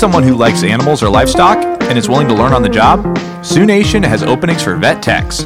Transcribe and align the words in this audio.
someone 0.00 0.22
who 0.22 0.34
likes 0.34 0.62
animals 0.62 1.02
or 1.02 1.10
livestock 1.10 1.58
and 1.82 1.98
is 1.98 2.08
willing 2.08 2.26
to 2.26 2.32
learn 2.32 2.54
on 2.54 2.62
the 2.62 2.68
job? 2.70 3.18
Sioux 3.44 3.66
Nation 3.66 4.02
has 4.02 4.22
openings 4.22 4.62
for 4.62 4.74
vet 4.76 5.02
techs. 5.02 5.44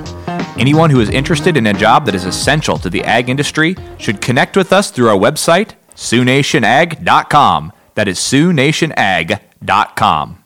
Anyone 0.56 0.90
who 0.90 1.00
is 1.00 1.10
interested 1.10 1.56
in 1.56 1.66
a 1.66 1.72
job 1.72 2.06
that 2.06 2.14
is 2.14 2.24
essential 2.24 2.78
to 2.78 2.88
the 2.88 3.02
ag 3.02 3.28
industry 3.28 3.74
should 3.98 4.20
connect 4.20 4.56
with 4.56 4.72
us 4.72 4.92
through 4.92 5.08
our 5.08 5.18
website, 5.18 5.72
SiouxNationAg.com. 5.96 7.72
That 7.96 8.06
is 8.06 8.20
SiouxNationAg.com. 8.20 10.44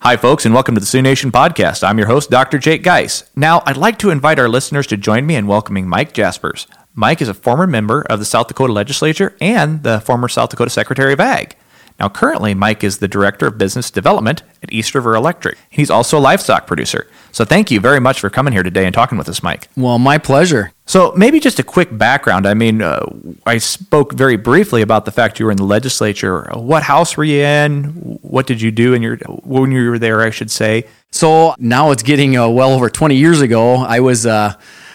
Hi, 0.00 0.16
folks, 0.16 0.44
and 0.44 0.52
welcome 0.52 0.74
to 0.74 0.80
the 0.80 0.86
Sioux 0.86 1.00
Nation 1.00 1.30
podcast. 1.30 1.86
I'm 1.86 1.98
your 1.98 2.08
host, 2.08 2.30
Dr. 2.30 2.58
Jake 2.58 2.82
Geis. 2.82 3.30
Now, 3.36 3.62
I'd 3.64 3.76
like 3.76 4.00
to 4.00 4.10
invite 4.10 4.40
our 4.40 4.48
listeners 4.48 4.88
to 4.88 4.96
join 4.96 5.24
me 5.24 5.36
in 5.36 5.46
welcoming 5.46 5.88
Mike 5.88 6.14
Jaspers. 6.14 6.66
Mike 6.96 7.22
is 7.22 7.28
a 7.28 7.34
former 7.34 7.68
member 7.68 8.04
of 8.10 8.18
the 8.18 8.24
South 8.24 8.48
Dakota 8.48 8.72
legislature 8.72 9.36
and 9.40 9.84
the 9.84 10.00
former 10.00 10.26
South 10.26 10.50
Dakota 10.50 10.70
Secretary 10.70 11.12
of 11.12 11.20
Ag. 11.20 11.54
Now, 12.00 12.08
currently, 12.08 12.54
Mike 12.54 12.82
is 12.82 12.98
the 12.98 13.06
Director 13.06 13.46
of 13.46 13.56
Business 13.56 13.90
Development 13.90 14.42
at 14.62 14.72
East 14.72 14.94
River 14.94 15.14
Electric. 15.14 15.56
He's 15.70 15.90
also 15.90 16.18
a 16.18 16.20
livestock 16.20 16.66
producer. 16.66 17.06
So, 17.30 17.44
thank 17.44 17.70
you 17.70 17.78
very 17.78 18.00
much 18.00 18.20
for 18.20 18.30
coming 18.30 18.52
here 18.52 18.64
today 18.64 18.84
and 18.84 18.92
talking 18.92 19.16
with 19.16 19.28
us, 19.28 19.42
Mike. 19.42 19.68
Well, 19.76 19.98
my 19.98 20.18
pleasure. 20.18 20.72
So, 20.86 21.12
maybe 21.16 21.38
just 21.38 21.60
a 21.60 21.62
quick 21.62 21.96
background. 21.96 22.46
I 22.46 22.54
mean, 22.54 22.82
uh, 22.82 23.06
I 23.46 23.58
spoke 23.58 24.12
very 24.12 24.36
briefly 24.36 24.82
about 24.82 25.04
the 25.04 25.12
fact 25.12 25.38
you 25.38 25.46
were 25.46 25.52
in 25.52 25.56
the 25.56 25.64
legislature. 25.64 26.50
What 26.54 26.82
house 26.82 27.16
were 27.16 27.24
you 27.24 27.42
in? 27.42 27.84
What 28.22 28.46
did 28.48 28.60
you 28.60 28.72
do 28.72 28.92
in 28.94 29.02
your 29.02 29.16
when 29.44 29.70
you 29.70 29.88
were 29.88 29.98
there? 29.98 30.20
I 30.20 30.30
should 30.30 30.50
say. 30.50 30.86
So 31.12 31.54
now 31.58 31.92
it's 31.92 32.02
getting 32.02 32.36
uh, 32.36 32.48
well 32.48 32.72
over 32.72 32.90
20 32.90 33.14
years 33.14 33.40
ago. 33.40 33.76
I 33.76 34.00
was 34.00 34.26
uh, 34.26 34.54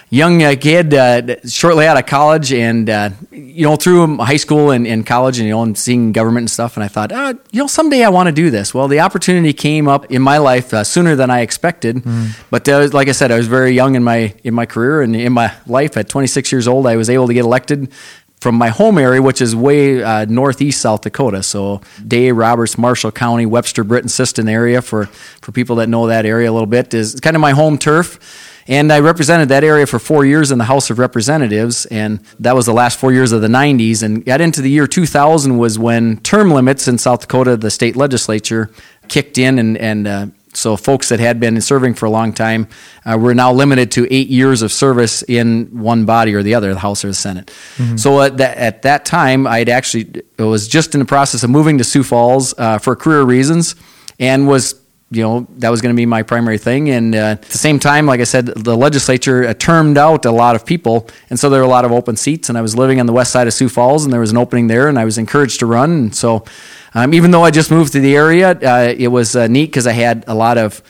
young 0.09 0.41
uh, 0.41 0.55
kid 0.59 0.93
uh, 0.93 1.35
shortly 1.47 1.85
out 1.85 1.97
of 1.97 2.05
college 2.05 2.51
and 2.51 2.89
uh, 2.89 3.09
you 3.31 3.63
know 3.63 3.75
through 3.75 4.17
high 4.17 4.37
school 4.37 4.71
and, 4.71 4.87
and, 4.87 5.05
college 5.05 5.39
and 5.39 5.47
you 5.47 5.53
know 5.53 5.61
and 5.61 5.77
seeing 5.77 6.11
government 6.11 6.43
and 6.43 6.51
stuff 6.51 6.75
and 6.77 6.83
i 6.83 6.87
thought 6.87 7.11
oh, 7.11 7.37
you 7.51 7.59
know 7.59 7.67
someday 7.67 8.03
i 8.03 8.09
want 8.09 8.27
to 8.27 8.33
do 8.33 8.49
this 8.49 8.73
well 8.73 8.87
the 8.87 8.99
opportunity 8.99 9.53
came 9.53 9.87
up 9.87 10.05
in 10.11 10.21
my 10.21 10.37
life 10.37 10.73
uh, 10.73 10.83
sooner 10.83 11.15
than 11.15 11.29
i 11.29 11.41
expected 11.41 11.97
mm. 11.97 12.29
but 12.49 12.67
uh, 12.67 12.89
like 12.91 13.07
i 13.07 13.11
said 13.11 13.31
i 13.31 13.37
was 13.37 13.47
very 13.47 13.71
young 13.71 13.95
in 13.95 14.03
my 14.03 14.33
in 14.43 14.53
my 14.53 14.65
career 14.65 15.01
and 15.01 15.15
in 15.15 15.33
my 15.33 15.53
life 15.67 15.95
at 15.95 16.09
26 16.09 16.51
years 16.51 16.67
old 16.67 16.87
i 16.87 16.95
was 16.95 17.09
able 17.09 17.27
to 17.27 17.33
get 17.33 17.45
elected 17.45 17.91
from 18.39 18.55
my 18.55 18.69
home 18.69 18.97
area, 18.97 19.21
which 19.21 19.41
is 19.41 19.53
way 19.53 20.01
uh, 20.01 20.23
northeast 20.23 20.79
South 20.81 21.01
Dakota. 21.01 21.43
So 21.43 21.81
Day, 22.07 22.31
Roberts, 22.31 22.77
Marshall 22.77 23.11
County, 23.11 23.45
Webster, 23.45 23.83
Britton, 23.83 24.07
Sisseton 24.07 24.49
area 24.49 24.81
for, 24.81 25.07
for 25.41 25.51
people 25.51 25.75
that 25.77 25.89
know 25.89 26.07
that 26.07 26.25
area 26.25 26.49
a 26.49 26.53
little 26.53 26.65
bit 26.65 26.93
is 26.93 27.19
kind 27.19 27.35
of 27.35 27.41
my 27.41 27.51
home 27.51 27.77
turf. 27.77 28.48
And 28.69 28.93
I 28.93 28.99
represented 28.99 29.49
that 29.49 29.63
area 29.63 29.87
for 29.87 29.97
four 29.97 30.25
years 30.25 30.51
in 30.51 30.59
the 30.59 30.65
House 30.65 30.91
of 30.91 30.99
Representatives, 30.99 31.87
and 31.87 32.19
that 32.39 32.53
was 32.55 32.67
the 32.67 32.73
last 32.73 32.99
four 32.99 33.11
years 33.11 33.31
of 33.31 33.41
the 33.41 33.47
90s. 33.47 34.03
And 34.03 34.23
got 34.23 34.41
into 34.41 34.61
the 34.61 34.69
year 34.69 34.85
2000 34.85 35.57
was 35.57 35.79
when 35.79 36.17
term 36.17 36.51
limits 36.51 36.87
in 36.87 36.99
South 36.99 37.21
Dakota, 37.21 37.57
the 37.57 37.71
state 37.71 37.95
legislature, 37.95 38.69
kicked 39.07 39.39
in, 39.39 39.57
and, 39.57 39.75
and 39.75 40.07
uh, 40.07 40.27
so 40.53 40.77
folks 40.77 41.09
that 41.09 41.19
had 41.19 41.39
been 41.39 41.59
serving 41.61 41.95
for 41.95 42.05
a 42.05 42.11
long 42.11 42.31
time 42.31 42.67
uh, 43.05 43.17
were 43.17 43.33
now 43.33 43.51
limited 43.51 43.89
to 43.93 44.07
eight 44.13 44.27
years 44.27 44.61
of 44.61 44.71
service 44.71 45.23
in 45.23 45.65
one 45.79 46.05
body 46.05 46.35
or 46.35 46.43
the 46.43 46.53
other, 46.53 46.71
the 46.71 46.79
House 46.79 47.03
or 47.03 47.07
the 47.07 47.15
Senate. 47.15 47.47
Mm-hmm. 47.77 47.97
So 47.97 48.21
at 48.21 48.37
that, 48.37 48.55
at 48.57 48.81
that 48.83 49.03
time, 49.03 49.47
I 49.47 49.59
had 49.59 49.69
actually 49.69 50.21
was 50.37 50.67
just 50.67 50.93
in 50.93 50.99
the 50.99 51.05
process 51.05 51.41
of 51.41 51.49
moving 51.49 51.79
to 51.79 51.83
Sioux 51.83 52.03
Falls 52.03 52.53
uh, 52.59 52.77
for 52.77 52.95
career 52.95 53.23
reasons, 53.23 53.75
and 54.19 54.47
was 54.47 54.79
you 55.11 55.23
know 55.23 55.47
that 55.57 55.69
was 55.69 55.81
going 55.81 55.93
to 55.93 55.97
be 55.97 56.05
my 56.05 56.23
primary 56.23 56.57
thing. 56.57 56.89
And 56.89 57.15
uh, 57.15 57.17
at 57.17 57.41
the 57.43 57.57
same 57.57 57.79
time 57.79 58.05
like 58.05 58.19
i 58.19 58.23
said 58.23 58.45
the 58.45 58.77
legislature 58.77 59.45
uh, 59.45 59.53
termed 59.53 59.97
out 59.97 60.25
a 60.25 60.31
lot 60.31 60.55
of 60.55 60.65
people. 60.65 61.07
And 61.29 61.39
so 61.39 61.49
there 61.49 61.59
were 61.61 61.65
a 61.65 61.69
lot 61.69 61.85
of 61.85 61.91
open 61.91 62.15
seats 62.15 62.49
and 62.49 62.57
i 62.57 62.61
was 62.61 62.75
living 62.75 62.99
on 62.99 63.05
the 63.05 63.13
west 63.13 63.31
side 63.31 63.47
of 63.47 63.53
sioux 63.53 63.69
falls 63.69 64.03
and 64.03 64.13
there 64.13 64.19
was 64.19 64.31
an 64.31 64.37
opening 64.37 64.67
there 64.67 64.87
and 64.87 64.99
i 64.99 65.05
was 65.05 65.17
encouraged 65.17 65.59
to 65.59 65.65
run. 65.65 65.91
And 65.91 66.15
so 66.15 66.45
um, 66.93 67.13
even 67.13 67.31
though 67.31 67.43
i 67.43 67.51
just 67.51 67.71
moved 67.71 67.93
to 67.93 67.99
the 67.99 68.15
area 68.15 68.51
uh, 68.51 68.93
it 68.95 69.07
was 69.07 69.35
uh, 69.35 69.47
neat 69.47 69.67
because 69.67 69.87
i 69.87 69.93
had 69.93 70.23
a 70.27 70.35
lot 70.35 70.57
of 70.57 70.81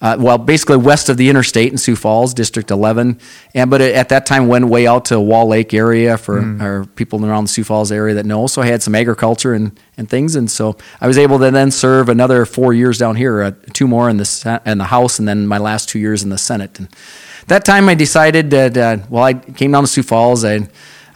uh, 0.00 0.16
well, 0.18 0.36
basically 0.36 0.76
west 0.76 1.08
of 1.08 1.16
the 1.16 1.30
interstate 1.30 1.72
in 1.72 1.78
Sioux 1.78 1.96
Falls, 1.96 2.34
District 2.34 2.70
11. 2.70 3.18
And 3.54 3.70
but 3.70 3.80
at 3.80 4.10
that 4.10 4.26
time 4.26 4.46
went 4.46 4.66
way 4.66 4.86
out 4.86 5.06
to 5.06 5.18
Wall 5.18 5.48
Lake 5.48 5.72
area 5.72 6.18
for 6.18 6.42
mm. 6.42 6.60
our 6.60 6.84
people 6.84 7.24
around 7.24 7.44
the 7.44 7.48
Sioux 7.48 7.64
Falls 7.64 7.90
area 7.90 8.14
that 8.14 8.26
know. 8.26 8.46
So 8.46 8.60
I 8.60 8.66
had 8.66 8.82
some 8.82 8.94
agriculture 8.94 9.54
and, 9.54 9.78
and 9.96 10.08
things, 10.08 10.36
and 10.36 10.50
so 10.50 10.76
I 11.00 11.06
was 11.06 11.16
able 11.16 11.38
to 11.38 11.50
then 11.50 11.70
serve 11.70 12.08
another 12.08 12.44
four 12.44 12.74
years 12.74 12.98
down 12.98 13.16
here, 13.16 13.42
uh, 13.42 13.52
two 13.72 13.88
more 13.88 14.10
in 14.10 14.18
the 14.18 14.62
in 14.66 14.78
the 14.78 14.84
House, 14.84 15.18
and 15.18 15.26
then 15.26 15.46
my 15.46 15.58
last 15.58 15.88
two 15.88 15.98
years 15.98 16.22
in 16.22 16.28
the 16.28 16.38
Senate. 16.38 16.78
And 16.78 16.88
that 17.46 17.64
time 17.64 17.88
I 17.88 17.94
decided 17.94 18.50
that 18.50 18.76
uh, 18.76 18.98
well, 19.08 19.24
I 19.24 19.34
came 19.34 19.72
down 19.72 19.84
to 19.84 19.88
Sioux 19.88 20.02
Falls. 20.02 20.44
I 20.44 20.68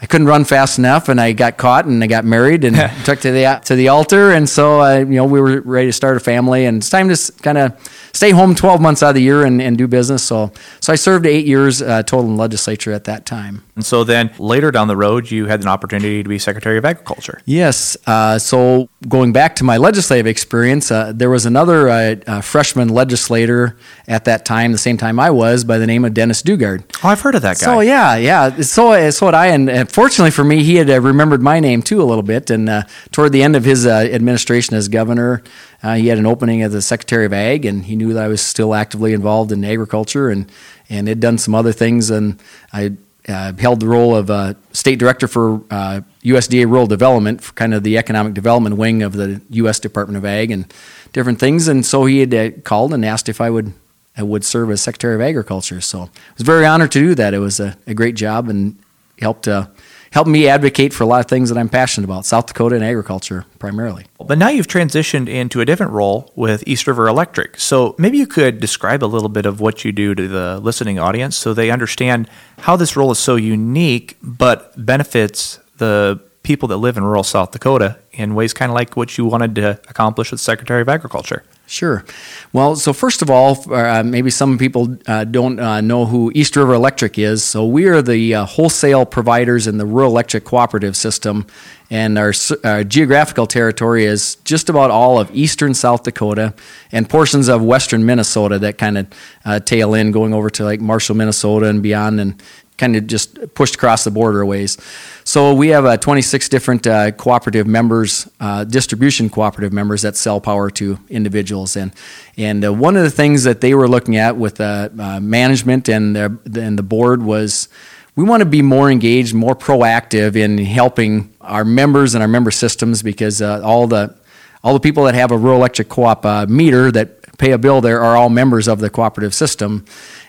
I 0.02 0.06
couldn't 0.06 0.28
run 0.28 0.44
fast 0.44 0.78
enough, 0.78 1.10
and 1.10 1.20
I 1.20 1.32
got 1.32 1.58
caught, 1.58 1.84
and 1.84 2.02
I 2.02 2.06
got 2.06 2.24
married, 2.24 2.64
and 2.64 2.76
took 3.04 3.20
to 3.20 3.32
the 3.32 3.60
to 3.66 3.74
the 3.74 3.88
altar, 3.88 4.32
and 4.32 4.48
so 4.48 4.80
uh, 4.80 4.98
you 4.98 5.16
know 5.16 5.26
we 5.26 5.40
were 5.40 5.60
ready 5.60 5.88
to 5.88 5.92
start 5.92 6.16
a 6.16 6.20
family, 6.20 6.64
and 6.64 6.78
it's 6.78 6.88
time 6.88 7.08
to 7.10 7.32
kind 7.42 7.58
of 7.58 7.99
stay 8.12 8.30
home 8.30 8.54
12 8.54 8.80
months 8.80 9.02
out 9.02 9.10
of 9.10 9.14
the 9.14 9.22
year 9.22 9.44
and, 9.44 9.60
and 9.60 9.78
do 9.78 9.86
business. 9.86 10.22
So, 10.22 10.52
so 10.80 10.92
I 10.92 10.96
served 10.96 11.26
eight 11.26 11.46
years 11.46 11.82
uh, 11.82 12.02
total 12.02 12.30
in 12.30 12.36
legislature 12.36 12.92
at 12.92 13.04
that 13.04 13.26
time. 13.26 13.64
And 13.76 13.84
so 13.84 14.04
then 14.04 14.30
later 14.38 14.70
down 14.70 14.88
the 14.88 14.96
road, 14.96 15.30
you 15.30 15.46
had 15.46 15.62
an 15.62 15.68
opportunity 15.68 16.22
to 16.22 16.28
be 16.28 16.38
Secretary 16.38 16.76
of 16.76 16.84
Agriculture. 16.84 17.40
Yes. 17.46 17.96
Uh, 18.06 18.38
so 18.38 18.88
going 19.08 19.32
back 19.32 19.56
to 19.56 19.64
my 19.64 19.78
legislative 19.78 20.26
experience, 20.26 20.90
uh, 20.90 21.12
there 21.14 21.30
was 21.30 21.46
another 21.46 21.88
uh, 21.88 22.16
uh, 22.26 22.40
freshman 22.40 22.88
legislator 22.88 23.78
at 24.06 24.26
that 24.26 24.44
time, 24.44 24.72
the 24.72 24.78
same 24.78 24.96
time 24.96 25.18
I 25.18 25.30
was, 25.30 25.64
by 25.64 25.78
the 25.78 25.86
name 25.86 26.04
of 26.04 26.12
Dennis 26.12 26.42
Daugaard. 26.42 26.84
Oh, 27.02 27.08
I've 27.08 27.20
heard 27.22 27.34
of 27.34 27.42
that 27.42 27.58
guy. 27.58 27.64
So 27.64 27.80
yeah, 27.80 28.16
yeah. 28.16 28.60
So 28.60 29.10
so 29.10 29.26
had 29.26 29.34
I, 29.34 29.46
and, 29.46 29.90
fortunately 29.90 30.30
for 30.30 30.44
me, 30.44 30.62
he 30.62 30.76
had 30.76 30.90
uh, 30.90 31.00
remembered 31.00 31.40
my 31.40 31.60
name 31.60 31.82
too 31.82 32.02
a 32.02 32.04
little 32.04 32.22
bit. 32.22 32.50
And 32.50 32.84
toward 33.12 33.32
the 33.32 33.42
end 33.42 33.56
of 33.56 33.64
his 33.64 33.86
administration 33.86 34.76
as 34.76 34.88
governor, 34.88 35.42
uh, 35.82 35.94
he 35.94 36.08
had 36.08 36.18
an 36.18 36.26
opening 36.26 36.62
as 36.62 36.72
the 36.72 36.82
Secretary 36.82 37.24
of 37.26 37.32
Ag, 37.32 37.64
and 37.64 37.84
he 37.84 37.96
knew 37.96 38.12
that 38.12 38.24
I 38.24 38.28
was 38.28 38.40
still 38.40 38.74
actively 38.74 39.12
involved 39.12 39.52
in 39.52 39.64
agriculture 39.64 40.28
and 40.28 40.50
and 40.88 41.08
had 41.08 41.20
done 41.20 41.38
some 41.38 41.54
other 41.54 41.72
things. 41.72 42.10
And 42.10 42.40
I 42.72 42.92
uh, 43.28 43.52
held 43.54 43.80
the 43.80 43.86
role 43.86 44.14
of 44.16 44.30
uh, 44.30 44.54
state 44.72 44.98
director 44.98 45.28
for 45.28 45.62
uh, 45.70 46.00
USDA 46.22 46.66
Rural 46.66 46.86
Development, 46.86 47.40
for 47.40 47.52
kind 47.54 47.72
of 47.72 47.82
the 47.82 47.96
economic 47.96 48.34
development 48.34 48.76
wing 48.76 49.02
of 49.02 49.12
the 49.12 49.40
U.S. 49.50 49.78
Department 49.78 50.16
of 50.16 50.24
Ag, 50.24 50.50
and 50.50 50.72
different 51.12 51.38
things. 51.38 51.68
And 51.68 51.84
so 51.86 52.04
he 52.04 52.20
had 52.20 52.34
uh, 52.34 52.50
called 52.62 52.92
and 52.92 53.04
asked 53.04 53.28
if 53.28 53.40
I 53.40 53.50
would 53.50 53.72
I 54.16 54.22
would 54.22 54.44
serve 54.44 54.70
as 54.70 54.82
Secretary 54.82 55.14
of 55.14 55.20
Agriculture. 55.20 55.80
So 55.80 56.02
I 56.02 56.08
was 56.36 56.44
very 56.44 56.66
honored 56.66 56.92
to 56.92 57.00
do 57.00 57.14
that. 57.14 57.32
It 57.32 57.38
was 57.38 57.58
a, 57.60 57.76
a 57.86 57.94
great 57.94 58.16
job 58.16 58.48
and 58.48 58.78
helped 59.18 59.48
uh, 59.48 59.68
helped 60.12 60.28
me 60.28 60.48
advocate 60.48 60.92
for 60.92 61.04
a 61.04 61.06
lot 61.06 61.20
of 61.20 61.26
things 61.26 61.48
that 61.48 61.58
I'm 61.58 61.68
passionate 61.68 62.04
about, 62.04 62.26
South 62.26 62.46
Dakota 62.46 62.74
and 62.74 62.84
agriculture 62.84 63.46
primarily. 63.58 64.06
But 64.24 64.38
now 64.38 64.48
you've 64.48 64.66
transitioned 64.66 65.28
into 65.28 65.60
a 65.60 65.64
different 65.64 65.92
role 65.92 66.32
with 66.34 66.64
East 66.66 66.86
River 66.86 67.06
Electric. 67.06 67.58
So 67.58 67.94
maybe 67.98 68.18
you 68.18 68.26
could 68.26 68.60
describe 68.60 69.04
a 69.04 69.06
little 69.06 69.28
bit 69.28 69.46
of 69.46 69.60
what 69.60 69.84
you 69.84 69.92
do 69.92 70.14
to 70.14 70.28
the 70.28 70.60
listening 70.60 70.98
audience 70.98 71.36
so 71.36 71.54
they 71.54 71.70
understand 71.70 72.28
how 72.60 72.76
this 72.76 72.96
role 72.96 73.10
is 73.10 73.18
so 73.18 73.36
unique 73.36 74.16
but 74.22 74.72
benefits 74.84 75.58
the 75.78 76.20
people 76.42 76.68
that 76.68 76.78
live 76.78 76.96
in 76.96 77.04
rural 77.04 77.22
South 77.22 77.52
Dakota 77.52 77.98
in 78.12 78.34
ways 78.34 78.52
kind 78.52 78.70
of 78.70 78.74
like 78.74 78.96
what 78.96 79.16
you 79.16 79.24
wanted 79.24 79.54
to 79.54 79.70
accomplish 79.88 80.30
with 80.30 80.40
Secretary 80.40 80.82
of 80.82 80.88
Agriculture. 80.88 81.44
Sure. 81.70 82.04
Well, 82.52 82.74
so 82.74 82.92
first 82.92 83.22
of 83.22 83.30
all, 83.30 83.72
uh, 83.72 84.02
maybe 84.02 84.28
some 84.28 84.58
people 84.58 84.98
uh, 85.06 85.22
don't 85.22 85.60
uh, 85.60 85.80
know 85.80 86.04
who 86.04 86.32
East 86.34 86.56
River 86.56 86.74
Electric 86.74 87.16
is. 87.16 87.44
So 87.44 87.64
we 87.64 87.86
are 87.86 88.02
the 88.02 88.34
uh, 88.34 88.44
wholesale 88.44 89.06
providers 89.06 89.68
in 89.68 89.78
the 89.78 89.86
rural 89.86 90.10
electric 90.10 90.42
cooperative 90.44 90.96
system, 90.96 91.46
and 91.88 92.18
our, 92.18 92.32
our, 92.64 92.82
geographical 92.82 93.46
territory 93.46 94.04
is 94.04 94.34
just 94.44 94.68
about 94.68 94.90
all 94.90 95.20
of 95.20 95.30
eastern 95.32 95.72
South 95.74 96.02
Dakota 96.02 96.54
and 96.90 97.08
portions 97.08 97.46
of 97.46 97.62
western 97.62 98.04
Minnesota 98.04 98.58
that 98.58 98.76
kind 98.76 98.98
of 98.98 99.06
uh, 99.44 99.60
tail 99.60 99.94
in, 99.94 100.10
going 100.10 100.34
over 100.34 100.50
to 100.50 100.64
like 100.64 100.80
Marshall, 100.80 101.14
Minnesota, 101.14 101.66
and 101.66 101.84
beyond, 101.84 102.18
and 102.18 102.42
kind 102.80 102.96
of 102.96 103.06
just 103.06 103.54
pushed 103.54 103.74
across 103.74 104.04
the 104.04 104.10
border 104.10 104.40
a 104.40 104.46
ways. 104.46 104.78
So 105.22 105.54
we 105.54 105.68
have 105.68 105.84
uh, 105.84 105.98
26 105.98 106.48
different 106.48 106.86
uh, 106.86 107.12
cooperative 107.12 107.66
members, 107.66 108.28
uh, 108.40 108.64
distribution 108.64 109.28
cooperative 109.28 109.72
members 109.72 110.02
that 110.02 110.16
sell 110.16 110.40
power 110.40 110.70
to 110.70 110.98
individuals, 111.10 111.76
and 111.76 111.92
and 112.36 112.64
uh, 112.64 112.72
one 112.72 112.96
of 112.96 113.02
the 113.02 113.10
things 113.10 113.44
that 113.44 113.60
they 113.60 113.74
were 113.74 113.86
looking 113.86 114.16
at 114.16 114.36
with 114.36 114.60
uh, 114.60 114.88
uh, 114.98 115.20
management 115.20 115.88
and 115.88 116.16
the, 116.16 116.38
and 116.60 116.78
the 116.78 116.82
board 116.82 117.22
was 117.22 117.68
we 118.16 118.24
want 118.24 118.40
to 118.40 118.46
be 118.46 118.62
more 118.62 118.90
engaged, 118.90 119.34
more 119.34 119.54
proactive 119.54 120.34
in 120.34 120.58
helping 120.58 121.32
our 121.42 121.64
members 121.64 122.14
and 122.14 122.22
our 122.22 122.28
member 122.28 122.50
systems 122.50 123.02
because 123.02 123.42
all 123.42 123.86
the 123.86 124.16
all 124.64 124.74
the 124.74 124.80
people 124.80 125.04
that 125.04 125.14
have 125.14 125.30
a 125.30 125.38
rural 125.38 125.58
electric 125.58 125.88
co-op 125.88 126.48
meter 126.48 126.90
that 126.90 127.38
pay 127.38 127.52
a 127.52 127.58
bill 127.58 127.80
there 127.80 128.00
are 128.02 128.16
all 128.16 128.28
members 128.28 128.68
of 128.68 128.80
the 128.80 128.90
cooperative 128.90 129.34
system, 129.34 129.84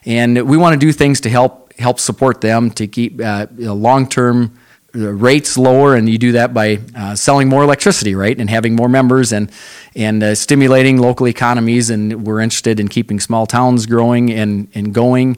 and 0.06 0.42
we 0.44 0.58
want 0.58 0.74
to 0.74 0.86
do 0.86 0.92
things 0.92 1.22
to 1.22 1.30
help 1.30 1.61
help 1.82 2.00
support 2.00 2.42
them 2.42 2.72
to 2.72 2.88
keep 2.88 3.20
uh, 3.20 3.48
long 3.58 4.08
term 4.08 4.58
rates 4.94 5.58
lower, 5.58 5.96
and 5.96 6.10
you 6.10 6.18
do 6.18 6.34
that 6.34 6.54
by 6.54 6.80
uh, 6.96 7.16
selling 7.16 7.48
more 7.48 7.64
electricity, 7.64 8.16
right, 8.16 8.38
and 8.38 8.50
having 8.50 8.76
more 8.76 8.90
members 8.90 9.32
and 9.32 9.52
and 9.96 10.24
uh, 10.24 10.36
stimulating 10.36 10.98
local 10.98 11.28
economies. 11.28 11.90
And 11.90 12.26
we're 12.26 12.40
interested 12.40 12.80
in 12.80 12.88
keeping 12.88 13.20
small 13.20 13.46
towns 13.46 13.86
growing 13.86 14.32
and 14.32 14.68
and 14.74 14.94
going. 14.94 15.38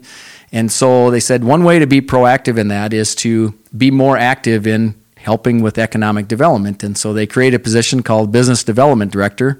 And 0.52 0.70
so 0.70 1.10
they 1.10 1.20
said 1.20 1.42
one 1.42 1.64
way 1.64 1.78
to 1.80 1.86
be 1.86 2.00
proactive 2.00 2.58
in 2.58 2.68
that 2.68 2.92
is 2.92 3.14
to 3.16 3.54
be 3.76 3.90
more 3.90 4.16
active 4.16 4.66
in 4.66 4.94
helping 5.16 5.62
with 5.62 5.78
economic 5.78 6.28
development. 6.28 6.82
And 6.82 6.96
so 6.96 7.12
they 7.12 7.26
created 7.26 7.56
a 7.56 7.62
position 7.62 8.02
called 8.02 8.30
business 8.30 8.62
development 8.62 9.10
director. 9.10 9.58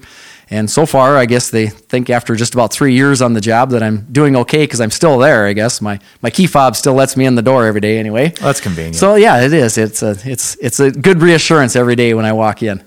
And 0.50 0.70
so 0.70 0.84
far, 0.86 1.16
I 1.16 1.26
guess 1.26 1.50
they 1.50 1.68
think 1.68 2.10
after 2.10 2.36
just 2.36 2.54
about 2.54 2.72
three 2.72 2.94
years 2.94 3.22
on 3.22 3.32
the 3.32 3.40
job 3.40 3.70
that 3.70 3.82
I'm 3.82 4.06
doing 4.12 4.36
okay 4.36 4.64
because 4.64 4.80
I'm 4.80 4.90
still 4.90 5.18
there. 5.18 5.46
I 5.46 5.52
guess 5.52 5.80
my 5.80 5.98
my 6.22 6.30
key 6.30 6.46
fob 6.46 6.76
still 6.76 6.94
lets 6.94 7.16
me 7.16 7.24
in 7.24 7.34
the 7.34 7.42
door 7.42 7.66
every 7.66 7.80
day 7.80 7.98
anyway. 7.98 8.32
Well, 8.40 8.48
that's 8.48 8.60
convenient. 8.60 8.96
So 8.96 9.14
yeah, 9.14 9.40
it 9.40 9.52
is. 9.52 9.78
It's 9.78 10.02
a 10.02 10.16
it's 10.24 10.56
it's 10.56 10.80
a 10.80 10.90
good 10.90 11.22
reassurance 11.22 11.76
every 11.76 11.96
day 11.96 12.14
when 12.14 12.24
I 12.24 12.32
walk 12.32 12.62
in. 12.62 12.84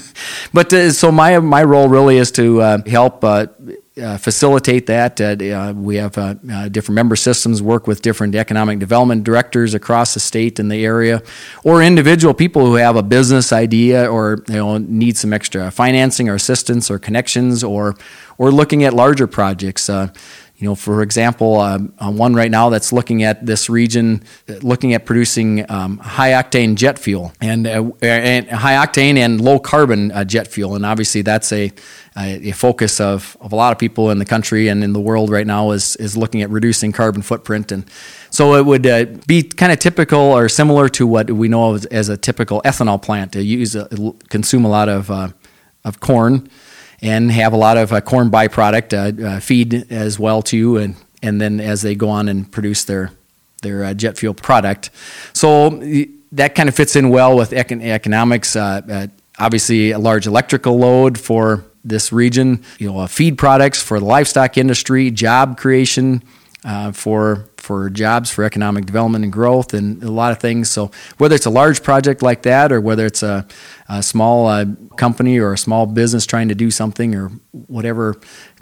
but 0.52 0.72
uh, 0.72 0.92
so 0.92 1.10
my 1.10 1.38
my 1.38 1.62
role 1.62 1.88
really 1.88 2.18
is 2.18 2.30
to 2.32 2.60
uh, 2.60 2.78
help. 2.86 3.24
Uh, 4.00 4.16
facilitate 4.16 4.86
that. 4.86 5.20
Uh, 5.20 5.34
uh, 5.52 5.72
we 5.72 5.96
have 5.96 6.16
uh, 6.16 6.34
different 6.68 6.94
member 6.94 7.16
systems 7.16 7.60
work 7.60 7.88
with 7.88 8.00
different 8.00 8.34
economic 8.34 8.78
development 8.78 9.24
directors 9.24 9.74
across 9.74 10.14
the 10.14 10.20
state 10.20 10.60
and 10.60 10.70
the 10.70 10.84
area, 10.84 11.20
or 11.64 11.82
individual 11.82 12.32
people 12.32 12.64
who 12.64 12.74
have 12.74 12.94
a 12.94 13.02
business 13.02 13.52
idea 13.52 14.08
or 14.08 14.44
you 14.48 14.54
know 14.54 14.78
need 14.78 15.16
some 15.16 15.32
extra 15.32 15.70
financing 15.70 16.28
or 16.28 16.34
assistance 16.34 16.90
or 16.90 16.98
connections, 16.98 17.64
or 17.64 17.96
or 18.36 18.52
looking 18.52 18.84
at 18.84 18.94
larger 18.94 19.26
projects. 19.26 19.90
Uh, 20.58 20.60
you 20.60 20.68
know, 20.68 20.74
for 20.74 21.02
example, 21.02 21.60
um, 21.60 21.92
one 22.16 22.34
right 22.34 22.50
now 22.50 22.68
that's 22.68 22.92
looking 22.92 23.22
at 23.22 23.46
this 23.46 23.70
region, 23.70 24.22
looking 24.62 24.92
at 24.92 25.06
producing 25.06 25.70
um, 25.70 25.98
high 25.98 26.32
octane 26.32 26.74
jet 26.74 26.98
fuel 26.98 27.32
and, 27.40 27.66
and, 27.66 28.48
high 28.50 28.74
octane 28.74 29.16
and 29.16 29.40
low 29.40 29.60
carbon 29.60 30.12
jet 30.26 30.48
fuel, 30.48 30.74
and 30.74 30.84
obviously 30.84 31.22
that's 31.22 31.52
a 31.52 31.72
a 32.20 32.50
focus 32.50 33.00
of, 33.00 33.36
of 33.40 33.52
a 33.52 33.56
lot 33.56 33.70
of 33.70 33.78
people 33.78 34.10
in 34.10 34.18
the 34.18 34.24
country 34.24 34.66
and 34.66 34.82
in 34.82 34.92
the 34.92 35.00
world 35.00 35.30
right 35.30 35.46
now 35.46 35.70
is, 35.70 35.94
is 35.96 36.16
looking 36.16 36.42
at 36.42 36.50
reducing 36.50 36.90
carbon 36.90 37.22
footprint. 37.22 37.70
And 37.70 37.88
so 38.30 38.54
it 38.54 38.66
would 38.66 38.86
uh, 38.86 39.04
be 39.26 39.44
kind 39.44 39.70
of 39.70 39.78
typical 39.78 40.18
or 40.18 40.48
similar 40.48 40.88
to 40.90 41.06
what 41.06 41.30
we 41.30 41.46
know 41.46 41.74
as, 41.74 41.86
as 41.86 42.08
a 42.08 42.16
typical 42.16 42.60
ethanol 42.62 43.00
plant. 43.00 43.32
To 43.32 43.42
use 43.42 43.76
a, 43.76 43.88
consume 44.30 44.64
a 44.64 44.68
lot 44.68 44.88
of, 44.88 45.10
uh, 45.10 45.28
of 45.84 46.00
corn 46.00 46.48
and 47.00 47.30
have 47.30 47.52
a 47.52 47.56
lot 47.56 47.76
of 47.76 47.92
uh, 47.92 48.00
corn 48.00 48.30
byproduct 48.30 48.92
uh, 48.92 49.26
uh, 49.26 49.40
feed 49.40 49.90
as 49.90 50.18
well 50.18 50.42
too. 50.42 50.76
And, 50.76 50.96
and 51.22 51.40
then 51.40 51.60
as 51.60 51.82
they 51.82 51.94
go 51.94 52.08
on 52.08 52.28
and 52.28 52.50
produce 52.50 52.84
their, 52.84 53.12
their 53.62 53.84
uh, 53.84 53.94
jet 53.94 54.18
fuel 54.18 54.34
product. 54.34 54.90
So 55.32 55.70
that 56.32 56.54
kind 56.54 56.68
of 56.68 56.74
fits 56.74 56.96
in 56.96 57.10
well 57.10 57.36
with 57.36 57.50
econ- 57.50 57.82
economics. 57.82 58.56
obviously, 58.56 59.92
a 59.92 59.98
large 59.98 60.26
electrical 60.26 60.78
load 60.78 61.18
for 61.18 61.64
this 61.84 62.12
region. 62.12 62.64
You 62.78 62.92
know, 62.92 63.06
feed 63.06 63.38
products 63.38 63.82
for 63.82 63.98
the 63.98 64.04
livestock 64.06 64.58
industry, 64.58 65.10
job 65.10 65.58
creation 65.58 66.22
uh, 66.64 66.92
for 66.92 67.47
for 67.60 67.90
jobs, 67.90 68.30
for 68.30 68.44
economic 68.44 68.86
development 68.86 69.24
and 69.24 69.32
growth, 69.32 69.74
and 69.74 70.02
a 70.02 70.10
lot 70.10 70.32
of 70.32 70.38
things. 70.38 70.70
So 70.70 70.90
whether 71.18 71.34
it's 71.34 71.46
a 71.46 71.50
large 71.50 71.82
project 71.82 72.22
like 72.22 72.42
that, 72.42 72.72
or 72.72 72.80
whether 72.80 73.04
it's 73.04 73.22
a, 73.22 73.46
a 73.88 74.02
small 74.02 74.46
uh, 74.46 74.64
company 74.96 75.38
or 75.38 75.52
a 75.52 75.58
small 75.58 75.86
business 75.86 76.26
trying 76.26 76.48
to 76.48 76.54
do 76.54 76.70
something, 76.70 77.14
or 77.14 77.28
whatever, 77.66 78.16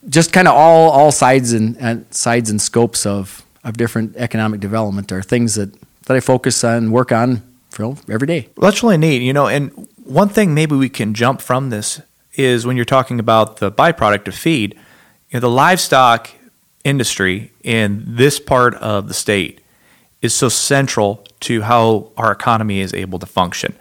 just 0.08 0.32
kind 0.32 0.48
of 0.48 0.54
all 0.54 0.90
all 0.90 1.12
sides 1.12 1.52
and 1.52 1.76
uh, 1.78 1.96
sides 2.10 2.50
and 2.50 2.60
scopes 2.60 3.06
of 3.06 3.44
of 3.64 3.76
different 3.76 4.16
economic 4.16 4.60
development 4.60 5.12
are 5.12 5.22
things 5.22 5.54
that 5.54 5.72
that 6.06 6.16
I 6.16 6.20
focus 6.20 6.64
on 6.64 6.76
and 6.76 6.92
work 6.92 7.12
on 7.12 7.42
for 7.70 7.96
every 8.08 8.26
day. 8.26 8.48
Well, 8.56 8.70
that's 8.70 8.82
really 8.82 8.96
neat, 8.96 9.22
you 9.22 9.32
know. 9.32 9.48
And 9.48 9.88
one 10.04 10.28
thing 10.28 10.54
maybe 10.54 10.74
we 10.76 10.88
can 10.88 11.14
jump 11.14 11.40
from 11.40 11.70
this 11.70 12.00
is 12.34 12.64
when 12.64 12.76
you're 12.76 12.84
talking 12.84 13.20
about 13.20 13.58
the 13.58 13.70
byproduct 13.70 14.28
of 14.28 14.34
feed, 14.34 14.74
you 15.30 15.34
know, 15.34 15.40
the 15.40 15.50
livestock 15.50 16.30
industry 16.86 17.50
in 17.64 18.04
this 18.06 18.38
part 18.38 18.74
of 18.76 19.08
the 19.08 19.14
state 19.14 19.60
is 20.22 20.32
so 20.32 20.48
central 20.48 21.26
to 21.40 21.62
how 21.62 22.12
our 22.16 22.30
economy 22.30 22.80
is 22.80 22.94
able 22.94 23.18
to 23.18 23.26
function. 23.26 23.74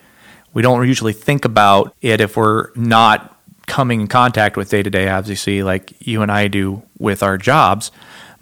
We 0.54 0.62
don't 0.64 0.86
usually 0.88 1.14
think 1.14 1.46
about 1.46 1.96
it 2.02 2.20
if 2.20 2.36
we're 2.36 2.72
not 2.76 3.40
coming 3.68 4.02
in 4.02 4.08
contact 4.08 4.58
with 4.58 4.70
day 4.70 4.84
to 4.84 4.90
day, 4.90 5.08
obviously, 5.08 5.64
like 5.64 5.94
you 6.00 6.24
and 6.24 6.32
I 6.32 6.48
do 6.48 6.82
with 6.98 7.22
our 7.22 7.38
jobs. 7.38 7.92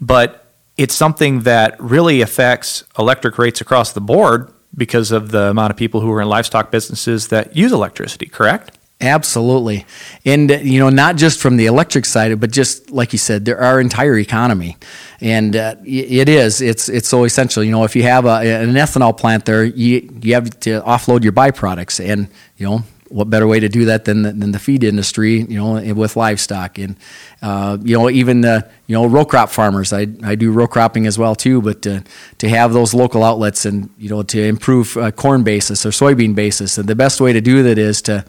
But 0.00 0.46
it's 0.76 0.94
something 0.94 1.40
that 1.40 1.78
really 1.78 2.22
affects 2.22 2.84
electric 2.98 3.38
rates 3.38 3.60
across 3.60 3.92
the 3.92 4.00
board 4.00 4.50
because 4.74 5.12
of 5.12 5.30
the 5.30 5.50
amount 5.50 5.70
of 5.70 5.76
people 5.76 6.00
who 6.00 6.10
are 6.10 6.20
in 6.20 6.28
livestock 6.28 6.70
businesses 6.70 7.28
that 7.28 7.54
use 7.54 7.70
electricity, 7.72 8.26
correct? 8.26 8.76
Absolutely. 9.00 9.84
And, 10.24 10.48
you 10.50 10.78
know, 10.78 10.88
not 10.88 11.16
just 11.16 11.40
from 11.40 11.56
the 11.56 11.66
electric 11.66 12.06
side, 12.06 12.38
but 12.40 12.50
just 12.50 12.90
like 12.90 13.12
you 13.12 13.18
said, 13.18 13.44
there, 13.44 13.60
our 13.60 13.80
entire 13.80 14.16
economy. 14.16 14.76
And 15.20 15.56
uh, 15.56 15.74
it 15.84 16.28
is, 16.28 16.62
it's, 16.62 16.88
it's 16.88 17.08
so 17.08 17.24
essential. 17.24 17.62
You 17.62 17.72
know, 17.72 17.84
if 17.84 17.96
you 17.96 18.04
have 18.04 18.24
a, 18.24 18.62
an 18.62 18.72
ethanol 18.74 19.14
plant 19.14 19.44
there, 19.44 19.64
you, 19.64 20.08
you 20.22 20.34
have 20.34 20.48
to 20.60 20.80
offload 20.82 21.22
your 21.22 21.32
byproducts. 21.32 22.02
And, 22.02 22.28
you 22.56 22.66
know, 22.66 22.84
what 23.08 23.28
better 23.28 23.46
way 23.46 23.60
to 23.60 23.68
do 23.68 23.84
that 23.86 24.06
than 24.06 24.22
the, 24.22 24.32
than 24.32 24.52
the 24.52 24.58
feed 24.58 24.82
industry, 24.82 25.42
you 25.42 25.58
know, 25.58 25.94
with 25.94 26.16
livestock 26.16 26.78
and, 26.78 26.96
uh, 27.42 27.76
you 27.82 27.98
know, 27.98 28.08
even 28.08 28.40
the, 28.40 28.70
you 28.86 28.94
know, 28.94 29.06
row 29.06 29.24
crop 29.24 29.50
farmers. 29.50 29.92
I, 29.92 30.06
I 30.22 30.34
do 30.36 30.50
row 30.50 30.66
cropping 30.66 31.06
as 31.06 31.18
well 31.18 31.34
too, 31.34 31.60
but 31.60 31.82
to, 31.82 32.02
to 32.38 32.48
have 32.48 32.72
those 32.72 32.94
local 32.94 33.22
outlets 33.22 33.66
and, 33.66 33.90
you 33.98 34.08
know, 34.08 34.22
to 34.22 34.42
improve 34.42 34.96
uh, 34.96 35.10
corn 35.10 35.42
basis 35.42 35.84
or 35.84 35.90
soybean 35.90 36.34
basis. 36.34 36.78
And 36.78 36.88
the 36.88 36.96
best 36.96 37.20
way 37.20 37.32
to 37.32 37.40
do 37.40 37.64
that 37.64 37.76
is 37.76 38.00
to, 38.02 38.24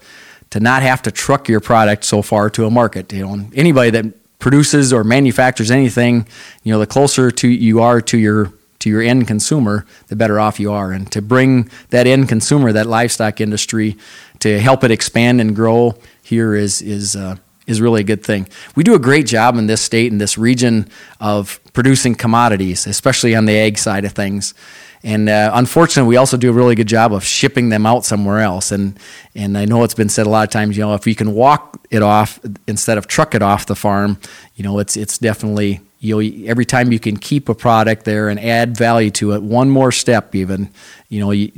to 0.50 0.60
not 0.60 0.82
have 0.82 1.02
to 1.02 1.10
truck 1.10 1.48
your 1.48 1.60
product 1.60 2.04
so 2.04 2.22
far 2.22 2.50
to 2.50 2.66
a 2.66 2.70
market. 2.70 3.12
You 3.12 3.26
know, 3.26 3.48
anybody 3.54 3.90
that 3.90 4.38
produces 4.38 4.92
or 4.92 5.04
manufactures 5.04 5.70
anything, 5.70 6.26
you 6.62 6.72
know, 6.72 6.78
the 6.78 6.86
closer 6.86 7.30
to 7.30 7.48
you 7.48 7.80
are 7.80 8.00
to 8.02 8.18
your 8.18 8.52
to 8.78 8.90
your 8.90 9.02
end 9.02 9.26
consumer, 9.26 9.86
the 10.08 10.16
better 10.16 10.38
off 10.38 10.60
you 10.60 10.70
are. 10.70 10.92
And 10.92 11.10
to 11.12 11.22
bring 11.22 11.70
that 11.90 12.06
end 12.06 12.28
consumer, 12.28 12.72
that 12.72 12.86
livestock 12.86 13.40
industry, 13.40 13.96
to 14.40 14.60
help 14.60 14.84
it 14.84 14.90
expand 14.90 15.40
and 15.40 15.56
grow 15.56 15.96
here 16.22 16.54
is 16.54 16.82
is 16.82 17.16
uh, 17.16 17.36
is 17.66 17.80
really 17.80 18.02
a 18.02 18.04
good 18.04 18.24
thing. 18.24 18.48
We 18.74 18.84
do 18.84 18.94
a 18.94 18.98
great 18.98 19.26
job 19.26 19.56
in 19.56 19.66
this 19.66 19.80
state 19.80 20.12
in 20.12 20.18
this 20.18 20.38
region 20.38 20.88
of 21.20 21.60
producing 21.72 22.14
commodities, 22.14 22.86
especially 22.86 23.34
on 23.34 23.46
the 23.46 23.56
ag 23.56 23.78
side 23.78 24.04
of 24.04 24.12
things. 24.12 24.54
And 25.02 25.28
uh, 25.28 25.50
unfortunately, 25.54 26.08
we 26.08 26.16
also 26.16 26.36
do 26.36 26.50
a 26.50 26.52
really 26.52 26.74
good 26.74 26.88
job 26.88 27.12
of 27.12 27.24
shipping 27.24 27.68
them 27.68 27.86
out 27.86 28.04
somewhere 28.04 28.40
else. 28.40 28.72
And 28.72 28.98
and 29.34 29.56
I 29.56 29.64
know 29.64 29.84
it's 29.84 29.94
been 29.94 30.08
said 30.08 30.26
a 30.26 30.30
lot 30.30 30.44
of 30.44 30.50
times. 30.50 30.76
You 30.76 30.84
know, 30.84 30.94
if 30.94 31.06
you 31.06 31.14
can 31.14 31.32
walk 31.32 31.80
it 31.90 32.02
off 32.02 32.40
instead 32.66 32.98
of 32.98 33.06
truck 33.06 33.34
it 33.34 33.42
off 33.42 33.66
the 33.66 33.76
farm, 33.76 34.18
you 34.54 34.64
know, 34.64 34.78
it's 34.78 34.96
it's 34.96 35.18
definitely 35.18 35.80
you 36.00 36.20
know 36.20 36.48
every 36.48 36.64
time 36.64 36.92
you 36.92 36.98
can 36.98 37.16
keep 37.16 37.48
a 37.48 37.54
product 37.54 38.04
there 38.04 38.28
and 38.28 38.40
add 38.40 38.76
value 38.76 39.10
to 39.12 39.32
it, 39.32 39.42
one 39.42 39.70
more 39.70 39.92
step 39.92 40.34
even, 40.34 40.70
you 41.08 41.20
know, 41.20 41.30
you, 41.30 41.52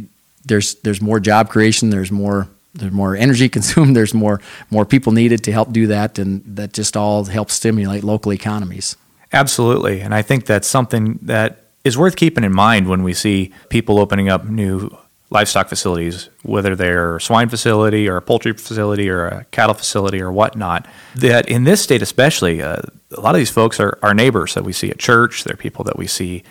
there's 0.44 0.74
there's 0.76 1.00
more 1.00 1.20
job 1.20 1.48
creation. 1.48 1.90
There's 1.90 2.10
more 2.10 2.48
there's 2.74 2.92
more 2.92 3.14
energy 3.14 3.48
consumed. 3.56 3.94
There's 3.94 4.14
more 4.14 4.40
more 4.70 4.84
people 4.84 5.12
needed 5.12 5.44
to 5.44 5.52
help 5.52 5.72
do 5.72 5.86
that, 5.88 6.18
and 6.18 6.42
that 6.56 6.72
just 6.72 6.96
all 6.96 7.24
helps 7.24 7.54
stimulate 7.54 8.02
local 8.02 8.32
economies. 8.32 8.96
Absolutely, 9.32 10.00
and 10.00 10.14
I 10.14 10.22
think 10.22 10.46
that's 10.46 10.66
something 10.66 11.18
that 11.22 11.67
is 11.88 11.98
worth 11.98 12.14
keeping 12.14 12.44
in 12.44 12.52
mind 12.52 12.86
when 12.88 13.02
we 13.02 13.12
see 13.12 13.52
people 13.68 13.98
opening 13.98 14.28
up 14.28 14.44
new 14.44 14.96
livestock 15.30 15.68
facilities, 15.68 16.30
whether 16.42 16.76
they're 16.76 17.16
a 17.16 17.20
swine 17.20 17.48
facility 17.48 18.08
or 18.08 18.16
a 18.16 18.22
poultry 18.22 18.52
facility 18.52 19.10
or 19.10 19.26
a 19.26 19.44
cattle 19.50 19.74
facility 19.74 20.22
or 20.22 20.30
whatnot. 20.30 20.86
That 21.16 21.48
in 21.48 21.64
this 21.64 21.82
state, 21.82 22.02
especially, 22.02 22.62
uh, 22.62 22.76
a 23.16 23.20
lot 23.20 23.34
of 23.34 23.38
these 23.38 23.50
folks 23.50 23.80
are 23.80 23.98
our 24.02 24.14
neighbors 24.14 24.54
that 24.54 24.64
we 24.64 24.72
see 24.72 24.90
at 24.90 24.98
church. 24.98 25.44
They're 25.44 25.56
people 25.56 25.84
that 25.84 25.98
we 25.98 26.06
see 26.06 26.44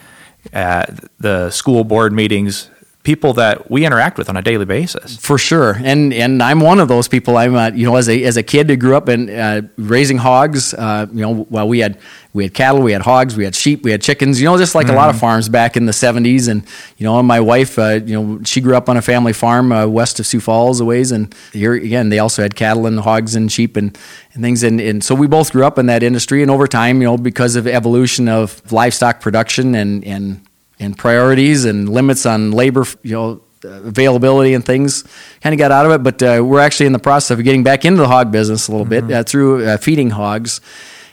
at 0.54 1.04
the 1.20 1.50
school 1.50 1.84
board 1.84 2.14
meetings 2.14 2.70
people 3.08 3.32
that 3.32 3.72
we 3.72 3.86
interact 3.86 4.18
with 4.18 4.28
on 4.28 4.36
a 4.36 4.42
daily 4.42 4.66
basis. 4.66 5.16
For 5.16 5.38
sure, 5.38 5.78
and 5.82 6.14
and 6.14 6.44
I'm 6.44 6.60
one 6.60 6.82
of 6.82 6.90
those 6.90 7.08
people. 7.08 7.38
I'm 7.38 7.56
uh, 7.56 7.70
you 7.70 7.86
know 7.86 7.96
as 7.96 8.10
a 8.10 8.22
as 8.26 8.36
a 8.36 8.44
kid 8.44 8.70
who 8.70 8.76
grew 8.76 8.98
up 8.98 9.08
in 9.08 9.30
uh, 9.30 9.62
raising 9.78 10.18
hogs. 10.18 10.74
Uh, 10.74 11.08
you 11.14 11.22
know, 11.22 11.48
well 11.50 11.70
we 11.70 11.80
had 11.80 11.98
we 12.34 12.44
had 12.44 12.54
cattle, 12.54 12.82
we 12.82 12.92
had 12.92 13.04
hogs, 13.04 13.38
we 13.38 13.46
had 13.46 13.56
sheep, 13.56 13.84
we 13.84 13.92
had 13.92 14.02
chickens. 14.02 14.42
You 14.42 14.48
know, 14.48 14.58
just 14.58 14.76
like 14.76 14.88
mm-hmm. 14.88 14.96
a 14.96 14.98
lot 14.98 15.10
of 15.10 15.16
mm-hmm. 15.16 15.22
farms 15.22 15.48
back 15.48 15.78
in 15.78 15.86
the 15.86 15.94
'70s. 15.94 16.50
And 16.50 16.64
you 16.98 17.06
know, 17.06 17.24
my 17.24 17.40
wife, 17.40 17.80
uh, 17.80 18.02
you 18.06 18.22
know, 18.22 18.44
she 18.44 18.60
grew 18.60 18.76
up 18.76 18.90
on 18.90 18.98
a 18.98 19.02
family 19.02 19.32
farm 19.32 19.72
uh, 19.72 19.88
west 19.88 20.20
of 20.20 20.26
Sioux 20.26 20.42
Falls, 20.42 20.82
a 20.82 20.86
ways. 20.86 21.14
And 21.14 21.34
here 21.54 21.76
again, 21.76 22.10
they 22.10 22.20
also 22.20 22.42
had 22.42 22.56
cattle 22.56 22.88
and 22.88 23.00
hogs 23.00 23.38
and 23.38 23.50
sheep 23.50 23.78
and 23.78 23.98
and 24.34 24.44
things. 24.44 24.64
And, 24.64 24.82
and 24.82 25.02
so 25.02 25.16
we 25.16 25.28
both 25.28 25.54
grew 25.54 25.66
up 25.66 25.80
in 25.80 25.86
that 25.86 26.04
industry. 26.04 26.42
And 26.42 26.52
over 26.52 26.68
time, 26.68 27.02
you 27.02 27.08
know, 27.08 27.18
because 27.18 27.56
of 27.56 27.68
evolution 27.68 28.28
of 28.28 28.70
livestock 28.70 29.22
production 29.22 29.76
and 29.76 30.04
and 30.04 30.47
and 30.80 30.98
priorities 30.98 31.66
and 31.66 31.90
limits 31.90 32.26
on 32.26 32.52
labor, 32.52 32.86
you 33.04 33.14
know, 33.14 33.42
availability 33.64 34.54
and 34.54 34.66
things 34.66 35.04
kind 35.42 35.54
of 35.54 35.60
got 35.60 35.72
out 35.72 35.86
of 35.86 35.92
it. 35.92 36.04
But 36.04 36.22
uh, 36.22 36.44
we're 36.44 36.60
actually 36.60 36.86
in 36.86 36.94
the 36.94 37.00
process 37.00 37.38
of 37.38 37.44
getting 37.44 37.64
back 37.64 37.86
into 37.86 38.02
the 38.02 38.08
hog 38.08 38.32
business 38.32 38.68
a 38.68 38.72
little 38.72 38.86
mm-hmm. 38.86 39.08
bit 39.08 39.16
uh, 39.16 39.24
through 39.24 39.66
uh, 39.66 39.78
feeding 39.78 40.12
hogs, 40.12 40.62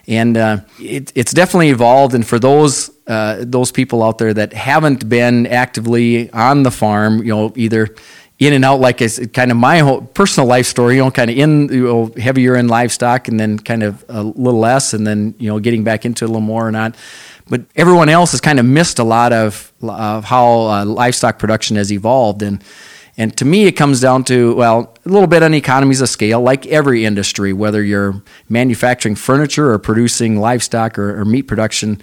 and 0.06 0.36
uh, 0.36 0.58
it, 0.78 1.12
it's 1.14 1.32
definitely 1.32 1.70
evolved. 1.70 2.14
And 2.14 2.26
for 2.26 2.38
those 2.38 2.90
uh, 3.06 3.38
those 3.40 3.72
people 3.72 4.02
out 4.02 4.18
there 4.18 4.34
that 4.34 4.52
haven't 4.52 5.08
been 5.08 5.46
actively 5.46 6.30
on 6.32 6.62
the 6.62 6.70
farm, 6.70 7.18
you 7.18 7.34
know, 7.34 7.52
either 7.56 7.94
in 8.38 8.52
and 8.52 8.64
out 8.64 8.80
like 8.80 9.00
it's 9.00 9.24
kind 9.28 9.50
of 9.50 9.56
my 9.56 9.78
whole 9.78 10.02
personal 10.02 10.48
life 10.48 10.66
story, 10.66 10.96
you 10.96 11.04
know, 11.04 11.10
kind 11.10 11.30
of 11.30 11.38
in 11.38 11.68
you 11.68 11.84
know, 11.84 12.12
heavier 12.16 12.56
in 12.56 12.68
livestock 12.68 13.28
and 13.28 13.38
then 13.38 13.58
kind 13.58 13.82
of 13.82 14.04
a 14.08 14.22
little 14.22 14.60
less, 14.60 14.92
and 14.92 15.06
then 15.06 15.34
you 15.38 15.48
know 15.48 15.60
getting 15.60 15.84
back 15.84 16.04
into 16.04 16.24
a 16.24 16.26
little 16.26 16.40
more 16.40 16.66
or 16.66 16.72
not 16.72 16.96
but 17.48 17.62
everyone 17.76 18.08
else 18.08 18.30
has 18.30 18.40
kind 18.40 18.58
of 18.58 18.64
missed 18.64 18.98
a 18.98 19.04
lot 19.04 19.32
of, 19.32 19.72
of 19.82 20.24
how 20.24 20.62
uh, 20.62 20.84
livestock 20.84 21.38
production 21.38 21.76
has 21.76 21.92
evolved 21.92 22.42
and 22.42 22.62
And 23.16 23.36
to 23.36 23.44
me, 23.44 23.66
it 23.66 23.76
comes 23.76 24.00
down 24.00 24.24
to, 24.24 24.56
well, 24.56 24.92
a 25.06 25.08
little 25.08 25.28
bit 25.28 25.42
on 25.42 25.54
economies 25.54 26.00
of 26.00 26.08
scale, 26.08 26.40
like 26.40 26.66
every 26.66 27.04
industry, 27.04 27.52
whether 27.52 27.80
you're 27.80 28.20
manufacturing 28.48 29.14
furniture 29.14 29.70
or 29.70 29.78
producing 29.78 30.40
livestock 30.40 30.98
or, 30.98 31.20
or 31.20 31.24
meat 31.24 31.46
production. 31.46 32.00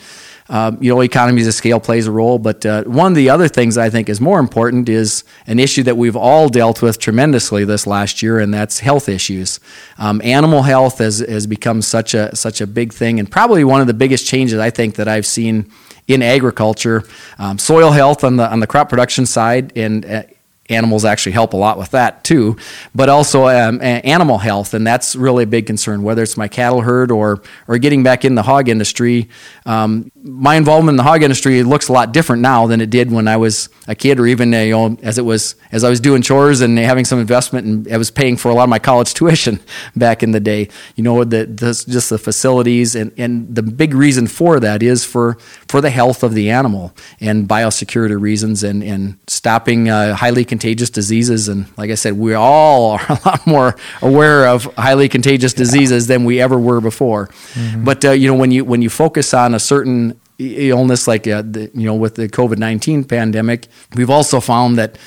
Uh, 0.51 0.75
you 0.81 0.93
know, 0.93 1.00
economies 1.00 1.48
of 1.48 1.53
scale 1.53 1.79
plays 1.79 2.08
a 2.08 2.12
role. 2.12 2.38
But 2.38 2.65
uh, 2.65 2.84
one 2.84 3.13
of 3.13 3.15
the 3.15 3.29
other 3.29 3.48
things 3.48 3.77
I 3.77 3.89
think 3.89 4.10
is 4.10 4.20
more 4.20 4.38
important 4.38 4.89
is 4.89 5.24
an 5.48 5.60
issue 5.60 5.81
that 5.84 5.96
we've 5.96 6.17
all 6.17 6.50
dealt 6.50 6.81
with 6.81 7.00
tremendously 7.00 7.63
this 7.63 7.88
last 7.88 8.22
year, 8.22 8.38
and 8.38 8.53
that's 8.53 8.79
health 8.79 9.08
issues. 9.08 9.62
Um, 9.98 10.22
animal 10.25 10.63
health 10.63 10.98
has, 10.98 11.20
has 11.20 11.48
become 11.48 11.81
such 11.81 12.13
a 12.13 12.36
such 12.36 12.60
a 12.60 12.67
big 12.67 12.91
thing, 12.91 13.17
and 13.17 13.31
probably 13.31 13.63
one 13.63 13.79
of 13.79 13.88
the 13.88 13.93
biggest 13.93 14.27
changes 14.27 14.60
I 14.60 14.72
think 14.72 14.96
that 14.96 15.08
I've 15.08 15.25
seen 15.25 15.72
in 16.08 16.22
agriculture. 16.22 17.03
Um, 17.39 17.58
soil 17.58 17.91
health 17.91 18.25
on 18.25 18.36
the 18.36 18.51
on 18.51 18.60
the 18.60 18.67
crop 18.67 18.89
production 18.89 19.25
side, 19.25 19.72
and 19.77 20.05
uh, 20.05 20.24
animals 20.72 21.06
actually 21.06 21.34
help 21.34 21.54
a 21.54 21.58
lot 21.58 21.78
with 21.78 21.92
that 21.92 22.24
too, 22.24 22.58
but 22.96 23.10
also 23.10 23.48
um, 23.48 23.82
animal 23.82 24.38
health, 24.38 24.74
and 24.74 24.86
that's 24.86 25.16
really 25.16 25.44
a 25.44 25.48
big 25.48 25.66
concern. 25.66 26.04
Whether 26.04 26.24
it's 26.24 26.38
my 26.38 26.48
cattle 26.48 26.82
herd 26.82 27.12
or 27.12 27.42
or 27.68 27.78
getting 27.78 28.04
back 28.04 28.25
in 28.25 28.36
the 28.36 28.44
hog 28.44 28.70
industry, 28.70 29.30
um, 29.66 30.12
my 30.24 30.56
involvement 30.56 30.94
in 30.94 30.98
the 30.98 31.04
hog 31.04 31.24
industry 31.24 31.63
looks 31.63 31.88
a 31.88 31.94
lot 31.94 32.12
different 32.12 32.42
now 32.42 32.68
than 32.68 32.82
it 32.82 32.90
did 32.90 33.12
when 33.12 33.28
I 33.28 33.38
was 33.38 33.70
a 33.88 33.96
kid, 33.96 34.20
or 34.20 34.28
even 34.28 34.54
you 34.54 34.72
know 34.72 34.98
as 35.04 35.18
it 35.18 35.25
was 35.25 35.56
as 35.72 35.84
I 35.84 35.90
was 35.90 36.00
doing 36.00 36.22
chores 36.22 36.62
and 36.62 36.78
having 36.78 37.06
some 37.06 37.20
investment, 37.20 37.66
and 37.66 37.94
I 37.94 37.98
was 37.98 38.12
paying 38.12 38.38
for 38.38 38.50
a 38.50 38.54
lot 38.54 38.63
of 38.63 38.70
my 38.70 38.80
college 38.80 39.13
tuition 39.22 39.60
back 39.96 40.24
in 40.24 40.32
the 40.32 40.40
day. 40.40 40.70
You 40.96 41.04
know, 41.04 41.24
the, 41.24 41.46
the 41.46 41.86
just 41.88 42.10
the 42.10 42.18
facilities, 42.18 42.96
and 42.96 43.12
and 43.18 43.54
the 43.54 43.63
big 43.63 43.94
reason 43.94 44.28
for 44.28 44.60
that 44.60 44.84
is 44.84 45.06
for 45.06 45.38
for 45.68 45.82
the 45.82 45.90
health 45.90 46.24
of 46.24 46.34
the 46.34 46.50
animal 46.50 46.94
and 47.20 47.48
biosecurity 47.48 48.20
reasons, 48.20 48.63
and 48.63 48.84
and 48.84 49.18
stopping 49.28 49.90
uh, 49.90 50.16
highly 50.16 50.46
contagious 50.62 50.91
diseases. 50.91 51.48
And 51.48 51.65
like 51.75 51.89
I 51.89 51.96
said, 51.96 52.13
we 52.13 52.36
all 52.36 52.91
are 52.91 53.06
a 53.10 53.20
lot 53.25 53.48
more 53.48 53.75
aware 54.01 54.48
of 54.48 54.65
highly 54.75 55.10
contagious 55.10 55.53
diseases 55.53 56.06
than 56.08 56.24
we 56.24 56.39
ever 56.39 56.60
were 56.60 56.82
before. 56.82 57.27
Mm-hmm. 57.53 57.84
But 57.84 58.06
uh, 58.06 58.12
you 58.12 58.27
know, 58.27 58.36
when 58.36 58.51
you 58.51 58.63
when 58.63 58.82
you 58.82 58.89
focus 58.89 59.34
on 59.34 59.56
a 59.56 59.60
certain 59.60 60.20
illness 60.38 61.08
like 61.08 61.27
uh, 61.27 61.41
the, 61.41 61.72
you 61.74 61.86
know 61.86 61.96
with 61.96 62.15
the 62.15 62.30
COVID 62.30 62.58
nineteen 62.58 63.03
pandemic, 63.03 63.68
we've 63.96 64.10
also 64.12 64.39
found 64.39 64.77
that 64.77 64.98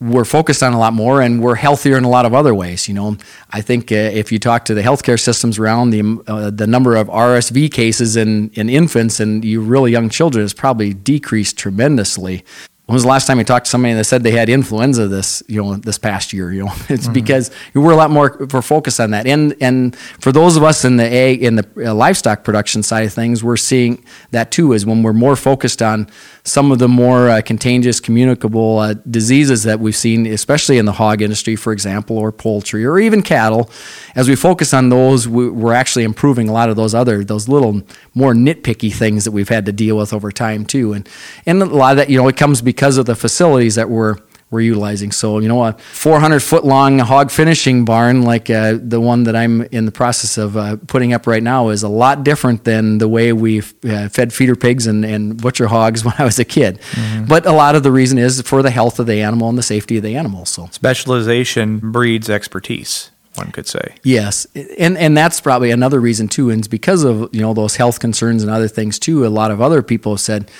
we're 0.00 0.24
focused 0.24 0.64
on 0.64 0.72
a 0.72 0.78
lot 0.78 0.92
more 0.92 1.22
and 1.22 1.40
we're 1.40 1.54
healthier 1.54 1.96
in 1.96 2.02
a 2.02 2.08
lot 2.08 2.26
of 2.26 2.34
other 2.34 2.52
ways. 2.52 2.88
You 2.88 2.94
know, 2.94 3.16
I 3.52 3.60
think 3.60 3.92
uh, 3.92 3.94
if 3.94 4.32
you 4.32 4.40
talk 4.40 4.64
to 4.64 4.74
the 4.74 4.82
healthcare 4.82 5.20
systems 5.20 5.60
around 5.60 5.90
the 5.90 6.02
uh, 6.26 6.50
the 6.50 6.66
number 6.66 6.96
of 6.96 7.06
RSV 7.06 7.70
cases 7.70 8.16
in 8.16 8.50
in 8.54 8.68
infants 8.68 9.20
and 9.20 9.44
you 9.44 9.60
really 9.60 9.92
young 9.92 10.08
children 10.10 10.42
has 10.42 10.54
probably 10.54 10.92
decreased 10.92 11.56
tremendously 11.56 12.44
when 12.92 12.96
was 12.96 13.04
the 13.04 13.08
last 13.08 13.26
time 13.26 13.38
you 13.38 13.44
talked 13.44 13.64
to 13.64 13.70
somebody 13.70 13.94
that 13.94 14.04
said 14.04 14.22
they 14.22 14.32
had 14.32 14.50
influenza 14.50 15.08
this 15.08 15.42
you 15.48 15.62
know 15.62 15.76
this 15.76 15.96
past 15.96 16.34
year 16.34 16.52
you 16.52 16.66
know? 16.66 16.72
It's 16.90 17.04
mm-hmm. 17.04 17.14
because 17.14 17.50
we're 17.72 17.90
a 17.90 17.96
lot 17.96 18.10
more 18.10 18.36
we're 18.52 18.60
focused 18.60 19.00
on 19.00 19.12
that. 19.12 19.26
And 19.26 19.56
and 19.62 19.96
for 19.96 20.30
those 20.30 20.58
of 20.58 20.62
us 20.62 20.84
in 20.84 20.98
the 20.98 21.10
egg 21.10 21.42
in 21.42 21.56
the 21.56 21.66
uh, 21.86 21.94
livestock 21.94 22.44
production 22.44 22.82
side 22.82 23.06
of 23.06 23.12
things 23.14 23.42
we're 23.42 23.56
seeing 23.56 24.04
that 24.32 24.50
too 24.50 24.74
is 24.74 24.84
when 24.84 25.02
we're 25.02 25.14
more 25.14 25.36
focused 25.36 25.80
on 25.80 26.06
some 26.44 26.70
of 26.70 26.80
the 26.80 26.88
more 26.88 27.30
uh, 27.30 27.40
contagious 27.40 27.98
communicable 27.98 28.78
uh, 28.78 28.92
diseases 29.10 29.62
that 29.62 29.80
we've 29.80 29.96
seen 29.96 30.26
especially 30.26 30.76
in 30.76 30.84
the 30.84 30.92
hog 30.92 31.22
industry 31.22 31.56
for 31.56 31.72
example 31.72 32.18
or 32.18 32.30
poultry 32.30 32.84
or 32.84 32.98
even 32.98 33.22
cattle 33.22 33.70
as 34.16 34.28
we 34.28 34.36
focus 34.36 34.74
on 34.74 34.90
those 34.90 35.26
we, 35.26 35.48
we're 35.48 35.72
actually 35.72 36.04
improving 36.04 36.46
a 36.46 36.52
lot 36.52 36.68
of 36.68 36.76
those 36.76 36.94
other 36.94 37.24
those 37.24 37.48
little 37.48 37.80
more 38.14 38.34
nitpicky 38.34 38.92
things 38.92 39.24
that 39.24 39.30
we've 39.30 39.48
had 39.48 39.64
to 39.66 39.72
deal 39.72 39.96
with 39.96 40.12
over 40.12 40.30
time 40.30 40.64
too. 40.64 40.92
And 40.92 41.08
and 41.46 41.62
a 41.62 41.66
lot 41.66 41.92
of 41.92 41.96
that 41.98 42.10
you 42.10 42.18
know 42.18 42.28
it 42.28 42.36
comes 42.36 42.60
because 42.62 42.81
because 42.82 42.98
of 42.98 43.06
the 43.06 43.14
facilities 43.14 43.76
that 43.76 43.88
we're 43.88 44.16
we're 44.50 44.60
utilizing. 44.60 45.12
So, 45.12 45.38
you 45.38 45.46
know, 45.46 45.64
a 45.64 45.72
400 45.72 46.40
foot 46.40 46.64
long 46.64 46.98
hog 46.98 47.30
finishing 47.30 47.84
barn 47.84 48.22
like 48.22 48.50
uh, 48.50 48.76
the 48.82 49.00
one 49.00 49.22
that 49.22 49.36
I'm 49.36 49.62
in 49.70 49.86
the 49.86 49.92
process 49.92 50.36
of 50.36 50.56
uh, 50.56 50.76
putting 50.88 51.12
up 51.12 51.28
right 51.28 51.42
now 51.42 51.68
is 51.68 51.84
a 51.84 51.88
lot 51.88 52.24
different 52.24 52.64
than 52.64 52.98
the 52.98 53.08
way 53.08 53.32
we 53.32 53.60
uh, 53.60 54.08
fed 54.08 54.32
feeder 54.32 54.56
pigs 54.56 54.88
and, 54.88 55.04
and, 55.04 55.40
butcher 55.40 55.68
hogs 55.68 56.04
when 56.06 56.14
I 56.18 56.24
was 56.24 56.40
a 56.40 56.44
kid. 56.44 56.80
Mm-hmm. 56.90 57.26
But 57.26 57.46
a 57.46 57.52
lot 57.52 57.76
of 57.76 57.84
the 57.84 57.92
reason 57.92 58.18
is 58.18 58.42
for 58.42 58.62
the 58.62 58.70
health 58.70 58.98
of 58.98 59.06
the 59.06 59.22
animal 59.22 59.48
and 59.48 59.56
the 59.56 59.62
safety 59.62 59.96
of 59.96 60.02
the 60.02 60.16
animal. 60.16 60.44
So, 60.44 60.68
specialization 60.72 61.78
breeds 61.78 62.28
expertise 62.28 63.10
one 63.36 63.50
could 63.50 63.66
say. 63.66 63.94
Yes, 64.02 64.46
and 64.54 64.98
and 64.98 65.16
that's 65.16 65.40
probably 65.40 65.70
another 65.70 66.00
reason 66.00 66.28
too, 66.28 66.50
and 66.50 66.58
it's 66.58 66.68
because 66.68 67.02
of 67.02 67.34
you 67.34 67.40
know 67.40 67.54
those 67.54 67.76
health 67.76 67.98
concerns 68.00 68.42
and 68.42 68.52
other 68.52 68.68
things 68.68 68.98
too. 68.98 69.24
A 69.24 69.28
lot 69.28 69.50
of 69.50 69.62
other 69.62 69.82
people 69.82 70.12
have 70.12 70.20
said, 70.20 70.50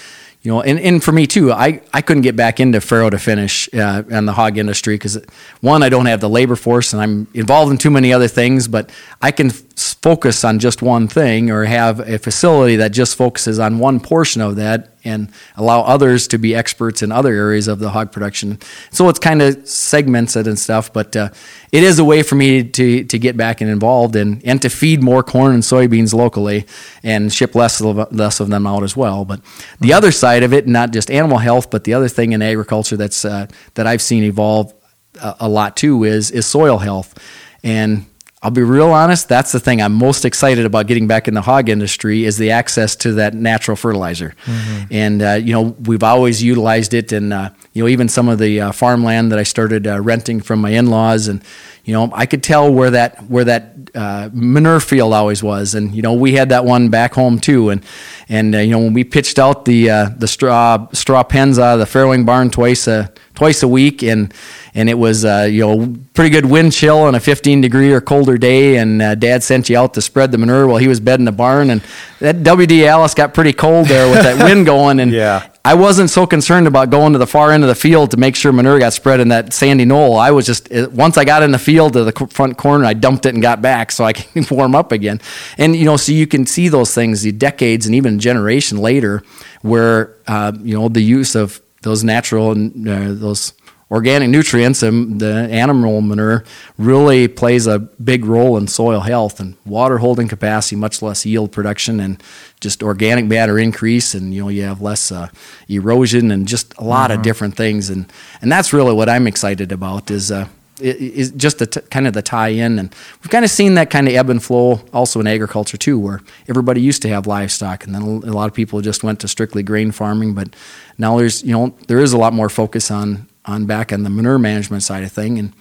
you 0.43 0.51
know, 0.51 0.61
and, 0.61 0.79
and 0.81 1.03
for 1.03 1.13
me 1.13 1.27
too, 1.29 1.53
I, 1.53 1.81
I 1.93 2.03
couldn't 2.03 2.25
get 2.25 2.35
back 2.35 2.59
into 2.59 2.81
farrow 2.81 3.11
to 3.11 3.19
finish 3.19 3.73
uh, 3.73 4.03
and 4.11 4.27
the 4.27 4.33
hog 4.33 4.59
industry 4.59 4.95
because 4.95 5.25
one, 5.61 5.85
I 5.85 5.89
don't 5.89 6.07
have 6.07 6.21
the 6.21 6.29
labor 6.29 6.57
force 6.57 6.93
and 6.93 7.01
I'm 7.01 7.29
involved 7.33 7.71
in 7.71 7.79
too 7.79 7.91
many 7.91 8.13
other 8.13 8.27
things, 8.27 8.67
but 8.67 8.91
I 9.21 9.31
can 9.31 9.51
f- 9.51 9.63
focus 9.77 10.43
on 10.45 10.59
just 10.59 10.83
one 10.83 11.07
thing 11.07 11.51
or 11.53 11.65
have 11.65 12.01
a 12.01 12.19
facility 12.19 12.75
that 12.77 12.91
just 12.91 13.15
focuses 13.15 13.61
on 13.61 13.79
one 13.79 14.01
portion 14.01 14.43
of 14.43 14.57
that 14.57 14.92
and 15.05 15.31
allow 15.57 15.83
others 15.83 16.29
to 16.29 16.39
be 16.39 16.55
experts 16.55 17.03
in 17.03 17.13
other 17.13 17.33
areas 17.35 17.69
of 17.69 17.79
the 17.79 17.91
hog 17.91 18.13
production. 18.13 18.59
So 18.91 19.09
it's 19.09 19.19
kind 19.19 19.43
of 19.43 19.67
segments 19.69 20.37
it 20.37 20.47
and 20.47 20.59
stuff, 20.59 20.93
but 20.93 21.17
uh, 21.17 21.31
it 21.73 21.83
is 21.83 21.99
a 21.99 22.05
way 22.05 22.23
for 22.23 22.35
me 22.35 22.63
to, 22.65 23.05
to 23.05 23.19
get 23.19 23.37
back 23.37 23.61
and 23.61 23.71
involved 23.71 24.17
and, 24.17 24.45
and 24.45 24.61
to 24.63 24.69
feed 24.69 25.03
more 25.03 25.23
corn 25.23 25.55
and 25.55 25.63
soybeans 25.63 26.15
locally 26.15 26.67
and 27.03 27.33
ship 27.33 27.55
less 27.55 27.81
of, 27.81 28.13
less 28.13 28.41
of 28.41 28.49
them 28.49 28.67
out 28.67 28.83
as 28.83 28.97
well. 28.97 29.25
But 29.25 29.43
the 29.81 29.89
mm-hmm. 29.89 29.97
other 29.97 30.13
side 30.13 30.43
of 30.43 30.53
it, 30.53 30.67
not 30.67 30.93
just 30.93 31.11
animal 31.11 31.39
health, 31.39 31.71
but 31.71 31.85
the 31.85 31.95
other 31.95 32.09
thing 32.09 32.33
in 32.33 32.43
agriculture 32.43 32.97
that's 32.97 33.25
uh, 33.25 33.47
that 33.75 33.87
I've 33.87 34.03
seen 34.03 34.25
evolve 34.25 34.75
a, 35.21 35.37
a 35.41 35.49
lot 35.49 35.77
too 35.77 36.05
is 36.05 36.31
is 36.31 36.47
soil 36.47 36.79
health. 36.79 37.19
And 37.65 38.07
I'll 38.45 38.51
be 38.51 38.63
real 38.63 38.91
honest, 38.91 39.29
that's 39.29 39.53
the 39.53 39.61
thing 39.61 39.81
I'm 39.81 39.93
most 39.93 40.25
excited 40.25 40.67
about 40.67 40.89
getting 40.89 41.07
back 41.07 41.29
in 41.29 41.35
the 41.35 41.43
hog 41.43 41.69
industry 41.69 42.25
is 42.25 42.39
the 42.39 42.51
access 42.51 42.97
to 42.97 43.13
that 43.13 43.35
natural 43.35 43.77
fertilizer. 43.77 44.35
Mm-hmm. 44.47 44.85
And, 44.91 45.23
uh, 45.23 45.33
you 45.35 45.53
know, 45.53 45.77
we've 45.87 46.03
always 46.03 46.43
utilized 46.43 46.93
it 46.93 47.13
and, 47.13 47.33
uh, 47.33 47.51
you 47.73 47.85
know, 47.85 47.89
even 47.89 48.09
some 48.09 48.29
of 48.29 48.41
the 48.41 48.61
uh, 48.61 48.73
farmland 48.73 49.31
that 49.31 49.39
I 49.39 49.45
started 49.45 49.87
uh, 49.87 50.01
renting 50.01 50.41
from 50.41 50.61
my 50.61 50.71
in-laws 50.71 51.29
and, 51.29 51.45
you 51.85 51.93
know, 51.93 52.11
I 52.12 52.27
could 52.27 52.43
tell 52.43 52.73
where 52.73 52.91
that, 52.91 53.25
where 53.29 53.45
that 53.45 53.75
uh, 53.95 54.31
manure 54.33 54.81
field 54.81 55.12
always 55.12 55.43
was. 55.43 55.75
And, 55.75 55.95
you 55.95 56.03
know, 56.03 56.15
we 56.15 56.35
had 56.35 56.51
that 56.51 56.65
one 56.65 56.91
back 56.91 57.15
home 57.15 57.41
too. 57.41 57.71
And, 57.71 57.85
and, 58.29 58.55
uh, 58.55 58.59
you 58.59 58.71
know, 58.71 58.79
when 58.79 58.93
we 58.93 59.03
pitched 59.05 59.39
out 59.39 59.65
the, 59.65 59.91
uh, 59.91 60.09
the 60.17 60.29
straw, 60.29 60.87
straw 60.93 61.23
pens 61.25 61.59
out 61.59 61.75
of 61.75 61.81
the 61.81 61.99
farrowing 61.99 62.25
barn 62.25 62.51
twice 62.51 62.87
a, 62.87 63.12
twice 63.35 63.62
a 63.62 63.69
week. 63.69 64.03
And, 64.03 64.33
and 64.75 64.89
it 64.89 64.95
was 64.95 65.25
uh, 65.25 65.47
you 65.51 65.61
know 65.61 65.95
pretty 66.15 66.31
good 66.31 66.47
wind 66.47 66.73
chill 66.73 66.99
on 66.99 67.15
a 67.15 67.21
15 67.21 67.61
degree 67.61 67.93
or 67.93 68.01
colder 68.01 68.39
day. 68.39 68.77
And 68.77 69.03
uh, 69.03 69.15
dad 69.15 69.43
sent 69.43 69.69
you 69.69 69.77
out 69.77 69.95
to 69.95 70.03
spread 70.03 70.33
the 70.33 70.39
manure 70.39 70.67
while 70.67 70.79
he 70.79 70.89
was 70.89 71.01
bedding 71.01 71.25
the 71.25 71.33
barn. 71.33 71.71
And 71.71 71.83
that 72.21 72.37
wd 72.37 72.83
alice 72.85 73.15
got 73.15 73.35
pretty 73.35 73.53
cold 73.53 73.87
there 73.87 74.11
with 74.11 74.23
that 74.23 74.43
wind 74.45 74.67
going. 74.67 75.01
And 75.01 75.12
yeah 75.12 75.52
I 75.64 75.75
wasn't 75.75 76.11
so 76.11 76.26
concerned 76.26 76.66
about 76.66 76.90
going 76.90 77.12
to 77.12 77.21
the 77.21 77.26
far 77.26 77.52
end 77.52 77.62
of 77.62 77.69
the 77.69 77.76
field 77.76 78.11
to 78.11 78.16
make 78.16 78.35
sure 78.35 78.52
manure 78.52 78.81
got 78.81 78.92
spread 78.92 79.21
in 79.21 79.28
that 79.28 79.52
sandy 79.52 79.85
knoll. 79.85 80.19
I 80.19 80.33
was 80.33 80.45
just 80.45 80.69
once 80.90 81.16
I 81.16 81.25
got 81.25 81.45
in 81.45 81.52
the 81.52 81.59
field 81.59 81.92
to 81.92 82.02
the 82.02 82.26
front 82.31 82.59
corner, 82.59 82.85
I 82.85 82.95
dumped 82.95 83.26
it 83.26 83.35
and 83.35 83.42
got 83.42 83.62
back 83.62 83.92
so 83.92 84.04
I 84.04 84.12
can 84.12 84.45
warm 84.50 84.75
up 84.75 84.90
again. 84.90 85.21
And 85.59 85.76
you 85.76 85.85
know, 85.85 85.97
so 85.97 86.11
you 86.11 86.26
can 86.26 86.47
see 86.47 86.69
those 86.69 86.92
things, 86.92 87.23
the 87.23 87.31
decades 87.31 87.87
and 87.87 87.95
even 87.95 88.19
generation 88.19 88.78
later, 88.78 89.23
where 89.62 90.16
uh, 90.26 90.52
you 90.61 90.76
know 90.76 90.88
the 90.88 91.00
use 91.00 91.37
of 91.37 91.62
those 91.83 92.02
natural 92.02 92.50
uh, 92.50 93.14
those 93.14 93.52
organic 93.93 94.31
nutrients 94.31 94.83
and 94.83 95.21
the 95.21 95.47
animal 95.51 96.01
manure 96.01 96.45
really 96.79 97.29
plays 97.29 97.67
a 97.67 97.79
big 97.79 98.25
role 98.25 98.57
in 98.57 98.67
soil 98.67 99.01
health 99.01 99.39
and 99.39 99.55
water 99.67 99.99
holding 99.99 100.29
capacity, 100.29 100.77
much 100.77 101.03
less 101.03 101.27
yield 101.27 101.53
production, 101.53 102.01
and 102.01 102.21
just 102.59 102.83
organic 102.83 103.27
matter 103.27 103.59
increase. 103.59 104.15
And 104.15 104.33
you 104.33 104.43
know 104.43 104.49
you 104.49 104.63
have 104.63 104.81
less 104.81 105.13
uh, 105.13 105.29
erosion 105.69 106.31
and 106.31 106.49
just 106.49 106.75
a 106.79 106.85
lot 106.85 107.11
mm-hmm. 107.11 107.19
of 107.21 107.23
different 107.23 107.55
things. 107.55 107.91
And 107.91 108.11
and 108.41 108.51
that's 108.51 108.73
really 108.73 108.95
what 108.95 109.09
I'm 109.09 109.27
excited 109.27 109.71
about 109.71 110.11
is. 110.11 110.33
Uh, 110.33 110.49
is 110.81 111.31
just 111.33 111.59
the 111.59 111.67
t- 111.67 111.81
kind 111.91 112.09
of 112.09 112.13
the 112.13 112.23
tie-in, 112.23 112.77
and 112.77 112.93
we've 113.23 113.31
kind 113.31 113.45
of 113.45 113.53
seen 113.53 113.75
that 113.75 113.89
kind 113.89 114.09
of 114.09 114.15
ebb 114.15 114.31
and 114.31 114.43
flow 114.43 114.81
also 114.93 115.21
in 115.21 115.29
agriculture 115.29 115.77
too, 115.77 115.97
where 115.97 116.21
everybody 116.49 116.81
used 116.81 117.03
to 117.03 117.09
have 117.09 117.25
livestock, 117.25 117.85
and 117.85 117.95
then 117.95 118.03
a 118.03 118.33
lot 118.33 118.49
of 118.49 118.55
people 118.55 118.81
just 118.81 119.05
went 119.05 119.21
to 119.21 119.29
strictly 119.29 119.63
grain 119.63 119.93
farming. 119.93 120.35
But 120.35 120.57
now 120.99 121.19
there's 121.19 121.45
you 121.45 121.53
know 121.53 121.77
there 121.87 122.01
is 122.01 122.13
a 122.13 122.19
lot 122.19 122.33
more 122.33 122.49
focus 122.49 122.91
on 122.91 123.29
on 123.45 123.67
back 123.67 123.93
on 123.93 124.03
the 124.03 124.11
manure 124.11 124.39
management 124.39 124.83
side 124.83 125.05
of 125.05 125.13
thing. 125.13 125.39
And 125.39 125.53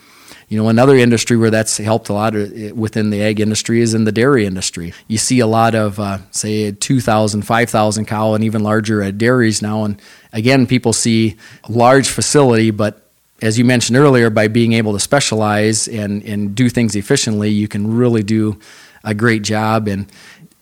you 0.51 0.61
know, 0.61 0.67
another 0.67 0.97
industry 0.97 1.37
where 1.37 1.49
that's 1.49 1.77
helped 1.77 2.09
a 2.09 2.13
lot 2.13 2.35
uh, 2.35 2.75
within 2.75 3.09
the 3.09 3.21
egg 3.21 3.39
industry 3.39 3.79
is 3.79 3.93
in 3.93 4.03
the 4.03 4.11
dairy 4.11 4.45
industry. 4.45 4.93
You 5.07 5.17
see 5.17 5.39
a 5.39 5.47
lot 5.47 5.75
of, 5.75 5.97
uh, 5.97 6.17
say, 6.31 6.73
2,000, 6.73 7.43
5,000 7.43 8.05
cow 8.05 8.33
and 8.33 8.43
even 8.43 8.61
larger 8.61 9.01
uh, 9.01 9.11
dairies 9.11 9.61
now. 9.61 9.85
And 9.85 10.01
again, 10.33 10.67
people 10.67 10.91
see 10.91 11.37
a 11.63 11.71
large 11.71 12.09
facility, 12.09 12.69
but 12.69 13.07
as 13.41 13.57
you 13.57 13.63
mentioned 13.63 13.97
earlier, 13.97 14.29
by 14.29 14.49
being 14.49 14.73
able 14.73 14.91
to 14.91 14.99
specialize 14.99 15.87
and, 15.87 16.21
and 16.23 16.53
do 16.53 16.67
things 16.67 16.97
efficiently, 16.97 17.49
you 17.49 17.69
can 17.69 17.95
really 17.95 18.21
do 18.21 18.59
a 19.05 19.13
great 19.13 19.43
job. 19.43 19.87
And 19.87 20.11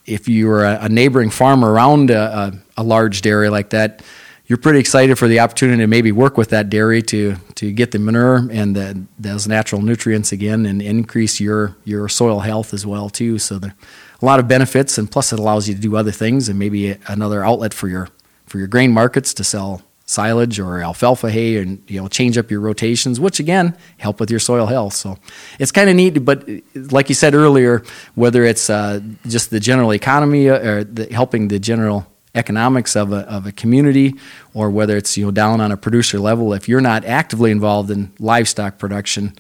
if 0.06 0.30
you're 0.30 0.66
a, 0.66 0.82
a 0.84 0.90
neighboring 0.90 1.32
farm 1.32 1.66
around 1.66 2.12
a, 2.12 2.54
a, 2.78 2.82
a 2.82 2.84
large 2.84 3.22
dairy 3.22 3.50
like 3.50 3.72
that, 3.72 4.04
you're 4.50 4.58
pretty 4.58 4.80
excited 4.80 5.16
for 5.20 5.28
the 5.28 5.40
opportunity 5.40 5.84
to 5.84 5.88
maybe 5.88 6.12
work 6.12 6.36
with 6.36 6.50
that 6.50 6.72
dairy 6.72 7.04
to 7.04 7.36
to 7.54 7.72
get 7.72 7.92
the 7.92 8.00
manure 8.00 8.48
and 8.52 8.76
the, 8.76 9.06
those 9.20 9.48
natural 9.48 9.80
nutrients 9.80 10.32
again 10.32 10.66
and 10.66 10.82
increase 10.82 11.40
your 11.40 11.78
your 11.86 12.10
soil 12.10 12.40
health 12.40 12.74
as 12.74 12.86
well 12.86 13.10
too. 13.10 13.38
So 13.38 13.60
there 13.60 13.76
a 14.22 14.26
lot 14.26 14.40
of 14.40 14.48
benefits, 14.48 14.98
and 14.98 15.10
plus 15.10 15.32
it 15.32 15.40
allows 15.40 15.70
you 15.70 15.76
to 15.76 15.80
do 15.80 15.96
other 15.96 16.12
things 16.12 16.50
and 16.50 16.60
maybe 16.60 16.98
another 17.08 17.46
outlet 17.46 17.74
for 17.76 17.88
your 17.88 18.10
for 18.48 18.58
your 18.58 18.68
grain 18.68 18.92
markets 18.92 19.36
to 19.36 19.44
sell 19.44 19.84
silage 20.06 20.60
or 20.60 20.82
alfalfa 20.82 21.30
hay 21.30 21.58
and 21.58 21.84
you 21.88 22.02
know 22.02 22.08
change 22.08 22.36
up 22.36 22.50
your 22.50 22.60
rotations 22.60 23.20
which 23.20 23.40
again 23.40 23.78
help 24.00 24.20
with 24.20 24.32
your 24.32 24.40
soil 24.40 24.66
health 24.66 24.94
so 24.94 25.16
it's 25.60 25.72
kind 25.72 25.88
of 25.88 25.96
neat 25.96 26.26
but 26.26 26.50
like 26.74 27.10
you 27.10 27.14
said 27.14 27.36
earlier 27.36 27.84
whether 28.16 28.44
it's 28.44 28.72
uh, 28.72 29.00
just 29.28 29.52
the 29.52 29.60
general 29.60 29.94
economy 29.94 30.50
uh, 30.50 30.58
or 30.58 30.84
the, 30.84 31.06
helping 31.14 31.50
the 31.50 31.60
general 31.60 32.09
economics 32.36 32.96
of 32.96 33.12
a, 33.12 33.20
of 33.28 33.46
a 33.46 33.52
community 33.52 34.14
or 34.54 34.70
whether 34.70 34.96
it's 34.96 35.18
you 35.18 35.26
know 35.26 35.32
down 35.32 35.60
on 35.60 35.72
a 35.72 35.78
producer 35.78 36.20
level 36.20 36.54
if 36.54 36.70
you're 36.70 36.82
not 36.82 37.04
actively 37.06 37.50
involved 37.50 37.90
in 37.90 38.12
livestock 38.20 38.78
production 38.78 39.34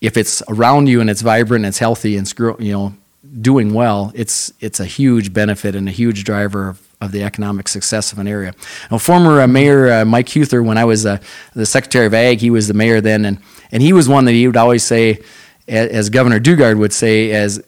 if 0.00 0.16
it's 0.16 0.42
around 0.48 0.88
you 0.88 1.00
and 1.00 1.10
it's 1.10 1.20
vibrant 1.20 1.66
it's 1.66 1.78
healthy 1.78 2.16
and 2.16 2.32
you 2.58 2.72
know 2.72 2.94
doing 3.40 3.74
well 3.74 4.10
it's 4.14 4.52
it's 4.60 4.80
a 4.80 4.86
huge 4.86 5.34
benefit 5.34 5.74
and 5.74 5.86
a 5.86 5.92
huge 5.92 6.24
driver 6.24 6.68
of 6.70 6.84
of 7.04 7.12
the 7.12 7.22
economic 7.22 7.68
success 7.68 8.12
of 8.12 8.18
an 8.18 8.26
area. 8.26 8.54
Now, 8.90 8.98
former 8.98 9.40
uh, 9.40 9.46
Mayor 9.46 9.92
uh, 9.92 10.04
Mike 10.04 10.26
Huether, 10.26 10.64
when 10.64 10.78
I 10.78 10.84
was 10.84 11.06
uh, 11.06 11.18
the 11.54 11.66
Secretary 11.66 12.06
of 12.06 12.14
Ag, 12.14 12.40
he 12.40 12.50
was 12.50 12.66
the 12.66 12.74
mayor 12.74 13.00
then, 13.00 13.24
and, 13.24 13.38
and 13.70 13.82
he 13.82 13.92
was 13.92 14.08
one 14.08 14.24
that 14.24 14.32
he 14.32 14.46
would 14.46 14.56
always 14.56 14.82
say, 14.82 15.20
as, 15.68 16.10
Governor 16.10 16.40
Daugaard 16.40 16.78
would 16.78 16.92
say, 16.92 17.30
as, 17.30 17.62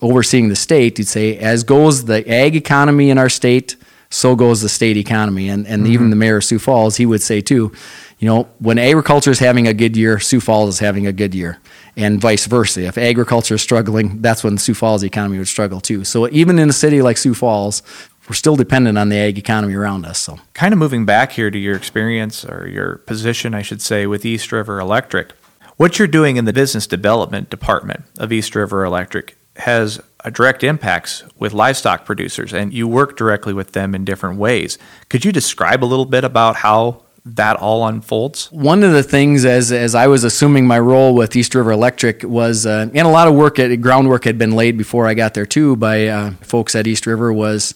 overseeing 0.00 0.48
the 0.48 0.56
state, 0.56 0.96
he'd 0.98 1.08
say, 1.08 1.38
as 1.38 1.62
goes 1.62 2.04
the 2.04 2.28
ag 2.28 2.56
economy 2.56 3.10
in 3.10 3.18
our 3.18 3.28
state, 3.28 3.76
so 4.12 4.36
goes 4.36 4.60
the 4.60 4.68
state 4.68 4.96
economy. 4.96 5.48
And, 5.48 5.66
and 5.66 5.84
mm-hmm. 5.84 5.92
even 5.92 6.10
the 6.10 6.16
mayor 6.16 6.38
of 6.38 6.44
Sioux 6.44 6.58
Falls, 6.58 6.96
he 6.96 7.06
would 7.06 7.22
say 7.22 7.40
too, 7.40 7.72
you 8.18 8.28
know, 8.28 8.48
when 8.58 8.78
agriculture 8.78 9.30
is 9.30 9.38
having 9.38 9.66
a 9.66 9.74
good 9.74 9.96
year, 9.96 10.20
Sioux 10.20 10.40
Falls 10.40 10.68
is 10.68 10.78
having 10.78 11.06
a 11.06 11.12
good 11.12 11.34
year, 11.34 11.58
and 11.96 12.20
vice 12.20 12.46
versa. 12.46 12.82
If 12.82 12.96
agriculture 12.96 13.56
is 13.56 13.62
struggling, 13.62 14.22
that's 14.22 14.44
when 14.44 14.58
Sioux 14.58 14.74
Falls 14.74 15.02
economy 15.02 15.38
would 15.38 15.48
struggle 15.48 15.80
too. 15.80 16.04
So 16.04 16.28
even 16.28 16.58
in 16.58 16.68
a 16.68 16.72
city 16.72 17.02
like 17.02 17.16
Sioux 17.16 17.34
Falls, 17.34 17.82
we're 18.28 18.34
still 18.34 18.54
dependent 18.54 18.96
on 18.96 19.08
the 19.08 19.16
ag 19.16 19.38
economy 19.38 19.74
around 19.74 20.06
us. 20.06 20.18
So, 20.18 20.38
kind 20.54 20.72
of 20.72 20.78
moving 20.78 21.04
back 21.04 21.32
here 21.32 21.50
to 21.50 21.58
your 21.58 21.74
experience 21.74 22.44
or 22.44 22.68
your 22.68 22.98
position, 22.98 23.52
I 23.52 23.62
should 23.62 23.82
say, 23.82 24.06
with 24.06 24.24
East 24.24 24.52
River 24.52 24.78
Electric. 24.78 25.32
What 25.76 25.98
you're 25.98 26.06
doing 26.06 26.36
in 26.36 26.44
the 26.44 26.52
business 26.52 26.86
development 26.86 27.50
department 27.50 28.04
of 28.18 28.30
East 28.30 28.54
River 28.54 28.84
Electric 28.84 29.36
has 29.56 30.00
direct 30.30 30.62
impacts 30.62 31.24
with 31.38 31.52
livestock 31.52 32.04
producers, 32.04 32.52
and 32.52 32.72
you 32.72 32.86
work 32.86 33.16
directly 33.16 33.52
with 33.52 33.72
them 33.72 33.94
in 33.94 34.04
different 34.04 34.38
ways. 34.38 34.78
Could 35.08 35.24
you 35.24 35.32
describe 35.32 35.82
a 35.82 35.86
little 35.86 36.04
bit 36.04 36.24
about 36.24 36.56
how 36.56 37.02
that 37.24 37.56
all 37.56 37.86
unfolds? 37.86 38.50
One 38.52 38.82
of 38.82 38.92
the 38.92 39.02
things, 39.02 39.44
as 39.44 39.72
as 39.72 39.94
I 39.94 40.06
was 40.06 40.24
assuming 40.24 40.66
my 40.66 40.78
role 40.78 41.14
with 41.14 41.34
East 41.34 41.54
River 41.54 41.72
Electric, 41.72 42.22
was 42.22 42.66
uh, 42.66 42.88
and 42.92 43.06
a 43.06 43.10
lot 43.10 43.28
of 43.28 43.34
work, 43.34 43.58
at, 43.58 43.74
groundwork 43.80 44.24
had 44.24 44.38
been 44.38 44.52
laid 44.52 44.78
before 44.78 45.06
I 45.06 45.14
got 45.14 45.34
there 45.34 45.46
too 45.46 45.76
by 45.76 46.06
uh, 46.06 46.30
folks 46.40 46.74
at 46.74 46.86
East 46.86 47.06
River 47.06 47.32
was 47.32 47.74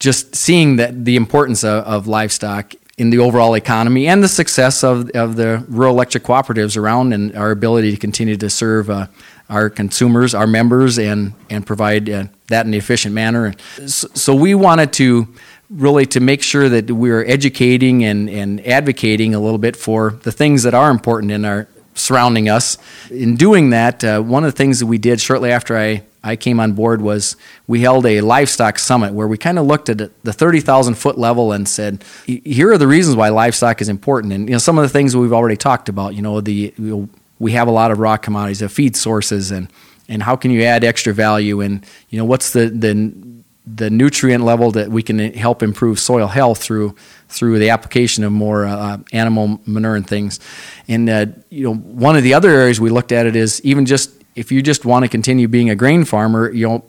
just 0.00 0.34
seeing 0.34 0.76
that 0.76 1.04
the 1.04 1.16
importance 1.16 1.64
of, 1.64 1.84
of, 1.84 2.06
livestock 2.06 2.74
in 2.98 3.10
the 3.10 3.18
overall 3.18 3.54
economy 3.54 4.06
and 4.06 4.22
the 4.22 4.28
success 4.28 4.84
of, 4.84 5.08
of 5.10 5.36
the 5.36 5.64
rural 5.68 5.94
electric 5.94 6.24
cooperatives 6.24 6.76
around 6.76 7.12
and 7.12 7.34
our 7.36 7.50
ability 7.50 7.90
to 7.90 7.96
continue 7.96 8.36
to 8.36 8.50
serve 8.50 8.90
uh, 8.90 9.06
our 9.48 9.68
consumers, 9.70 10.34
our 10.34 10.46
members, 10.46 10.98
and, 10.98 11.34
and 11.50 11.66
provide 11.66 12.08
uh, 12.08 12.24
that 12.48 12.66
in 12.66 12.74
an 12.74 12.78
efficient 12.78 13.14
manner. 13.14 13.52
So, 13.86 14.08
so, 14.14 14.34
we 14.34 14.54
wanted 14.54 14.92
to 14.94 15.28
really 15.70 16.06
to 16.06 16.20
make 16.20 16.42
sure 16.42 16.68
that 16.68 16.90
we 16.90 17.10
are 17.10 17.24
educating 17.24 18.04
and, 18.04 18.28
and 18.30 18.66
advocating 18.66 19.34
a 19.34 19.40
little 19.40 19.58
bit 19.58 19.76
for 19.76 20.10
the 20.22 20.32
things 20.32 20.62
that 20.62 20.74
are 20.74 20.90
important 20.90 21.32
in 21.32 21.44
our 21.44 21.68
surrounding 21.94 22.48
us. 22.48 22.78
In 23.10 23.36
doing 23.36 23.70
that, 23.70 24.02
uh, 24.02 24.20
one 24.20 24.44
of 24.44 24.52
the 24.52 24.56
things 24.56 24.80
that 24.80 24.86
we 24.86 24.98
did 24.98 25.20
shortly 25.20 25.52
after 25.52 25.76
I 25.76 26.04
I 26.24 26.36
came 26.36 26.58
on 26.58 26.72
board 26.72 27.02
was 27.02 27.36
we 27.66 27.82
held 27.82 28.06
a 28.06 28.22
livestock 28.22 28.78
summit 28.78 29.12
where 29.12 29.28
we 29.28 29.36
kind 29.36 29.58
of 29.58 29.66
looked 29.66 29.90
at 29.90 29.98
the 29.98 30.32
30,000 30.32 30.94
foot 30.94 31.18
level 31.18 31.52
and 31.52 31.68
said, 31.68 32.02
here 32.24 32.72
are 32.72 32.78
the 32.78 32.86
reasons 32.86 33.14
why 33.14 33.28
livestock 33.28 33.82
is 33.82 33.90
important. 33.90 34.32
And, 34.32 34.48
you 34.48 34.52
know, 34.52 34.58
some 34.58 34.78
of 34.78 34.82
the 34.82 34.88
things 34.88 35.14
we've 35.14 35.34
already 35.34 35.58
talked 35.58 35.90
about, 35.90 36.14
you 36.14 36.22
know, 36.22 36.40
the, 36.40 36.72
you 36.78 36.96
know, 36.96 37.08
we 37.38 37.52
have 37.52 37.68
a 37.68 37.72
lot 37.72 37.90
of 37.90 37.98
raw 37.98 38.16
commodities, 38.16 38.62
of 38.62 38.72
feed 38.72 38.96
sources, 38.96 39.50
and, 39.50 39.68
and 40.08 40.22
how 40.22 40.36
can 40.36 40.50
you 40.50 40.62
add 40.62 40.84
extra 40.84 41.12
value? 41.12 41.60
And, 41.60 41.84
you 42.10 42.18
know, 42.18 42.24
what's 42.24 42.52
the, 42.52 42.68
the, 42.68 43.12
the 43.66 43.88
nutrient 43.90 44.44
level 44.44 44.70
that 44.72 44.90
we 44.90 45.02
can 45.02 45.32
help 45.32 45.62
improve 45.62 45.98
soil 45.98 46.26
health 46.26 46.62
through 46.62 46.94
through 47.28 47.58
the 47.58 47.70
application 47.70 48.22
of 48.22 48.30
more 48.30 48.66
uh, 48.66 48.98
animal 49.12 49.58
manure 49.66 49.96
and 49.96 50.06
things. 50.06 50.38
And 50.86 51.08
uh, 51.08 51.26
you 51.48 51.64
know, 51.64 51.74
one 51.74 52.16
of 52.16 52.22
the 52.22 52.34
other 52.34 52.50
areas 52.50 52.80
we 52.80 52.90
looked 52.90 53.10
at 53.10 53.26
it 53.26 53.36
is 53.36 53.60
even 53.64 53.86
just 53.86 54.10
if 54.34 54.52
you 54.52 54.62
just 54.62 54.84
want 54.84 55.04
to 55.04 55.08
continue 55.08 55.48
being 55.48 55.70
a 55.70 55.74
grain 55.74 56.04
farmer, 56.04 56.50
you 56.50 56.68
know, 56.68 56.84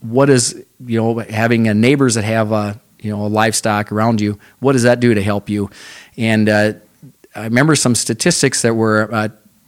what 0.00 0.30
is 0.30 0.64
you 0.86 1.00
know 1.00 1.18
having 1.18 1.64
neighbors 1.80 2.14
that 2.14 2.24
have 2.24 2.52
a 2.52 2.80
you 3.00 3.10
know 3.10 3.26
livestock 3.26 3.90
around 3.90 4.20
you? 4.20 4.38
What 4.60 4.74
does 4.74 4.84
that 4.84 5.00
do 5.00 5.14
to 5.14 5.22
help 5.22 5.48
you? 5.48 5.68
And 6.16 6.48
uh, 6.48 6.72
I 7.34 7.44
remember 7.44 7.74
some 7.74 7.96
statistics 7.96 8.62
that 8.62 8.74
were 8.74 9.12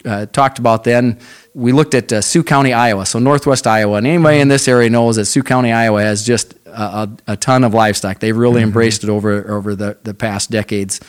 uh, 0.05 0.27
talked 0.27 0.59
about 0.59 0.85
then. 0.85 1.19
We 1.55 1.73
looked 1.73 1.95
at 1.95 2.12
uh, 2.12 2.21
Sioux 2.21 2.43
County, 2.43 2.73
Iowa, 2.73 3.07
so 3.07 3.19
northwest 3.19 3.67
Iowa, 3.67 3.99
and 3.99 4.07
anybody 4.07 4.41
in 4.41 4.49
this 4.49 4.69
area 4.69 4.91
knows 4.91 5.17
that 5.17 5.27
Sioux 5.27 5.43
County, 5.43 5.73
Iowa, 5.73 6.03
has 6.03 6.25
just 6.25 6.55
a, 6.67 6.71
a, 6.71 7.17
a 7.29 7.37
ton 7.37 7.65
of 7.65 7.75
livestock. 7.75 8.19
They've 8.19 8.37
really 8.37 8.61
mm-hmm. 8.61 8.69
embraced 8.69 9.05
it 9.05 9.11
over 9.11 9.51
over 9.51 9.75
the 9.75 9.99
the 10.03 10.15
past 10.15 10.51
decades, 10.51 11.01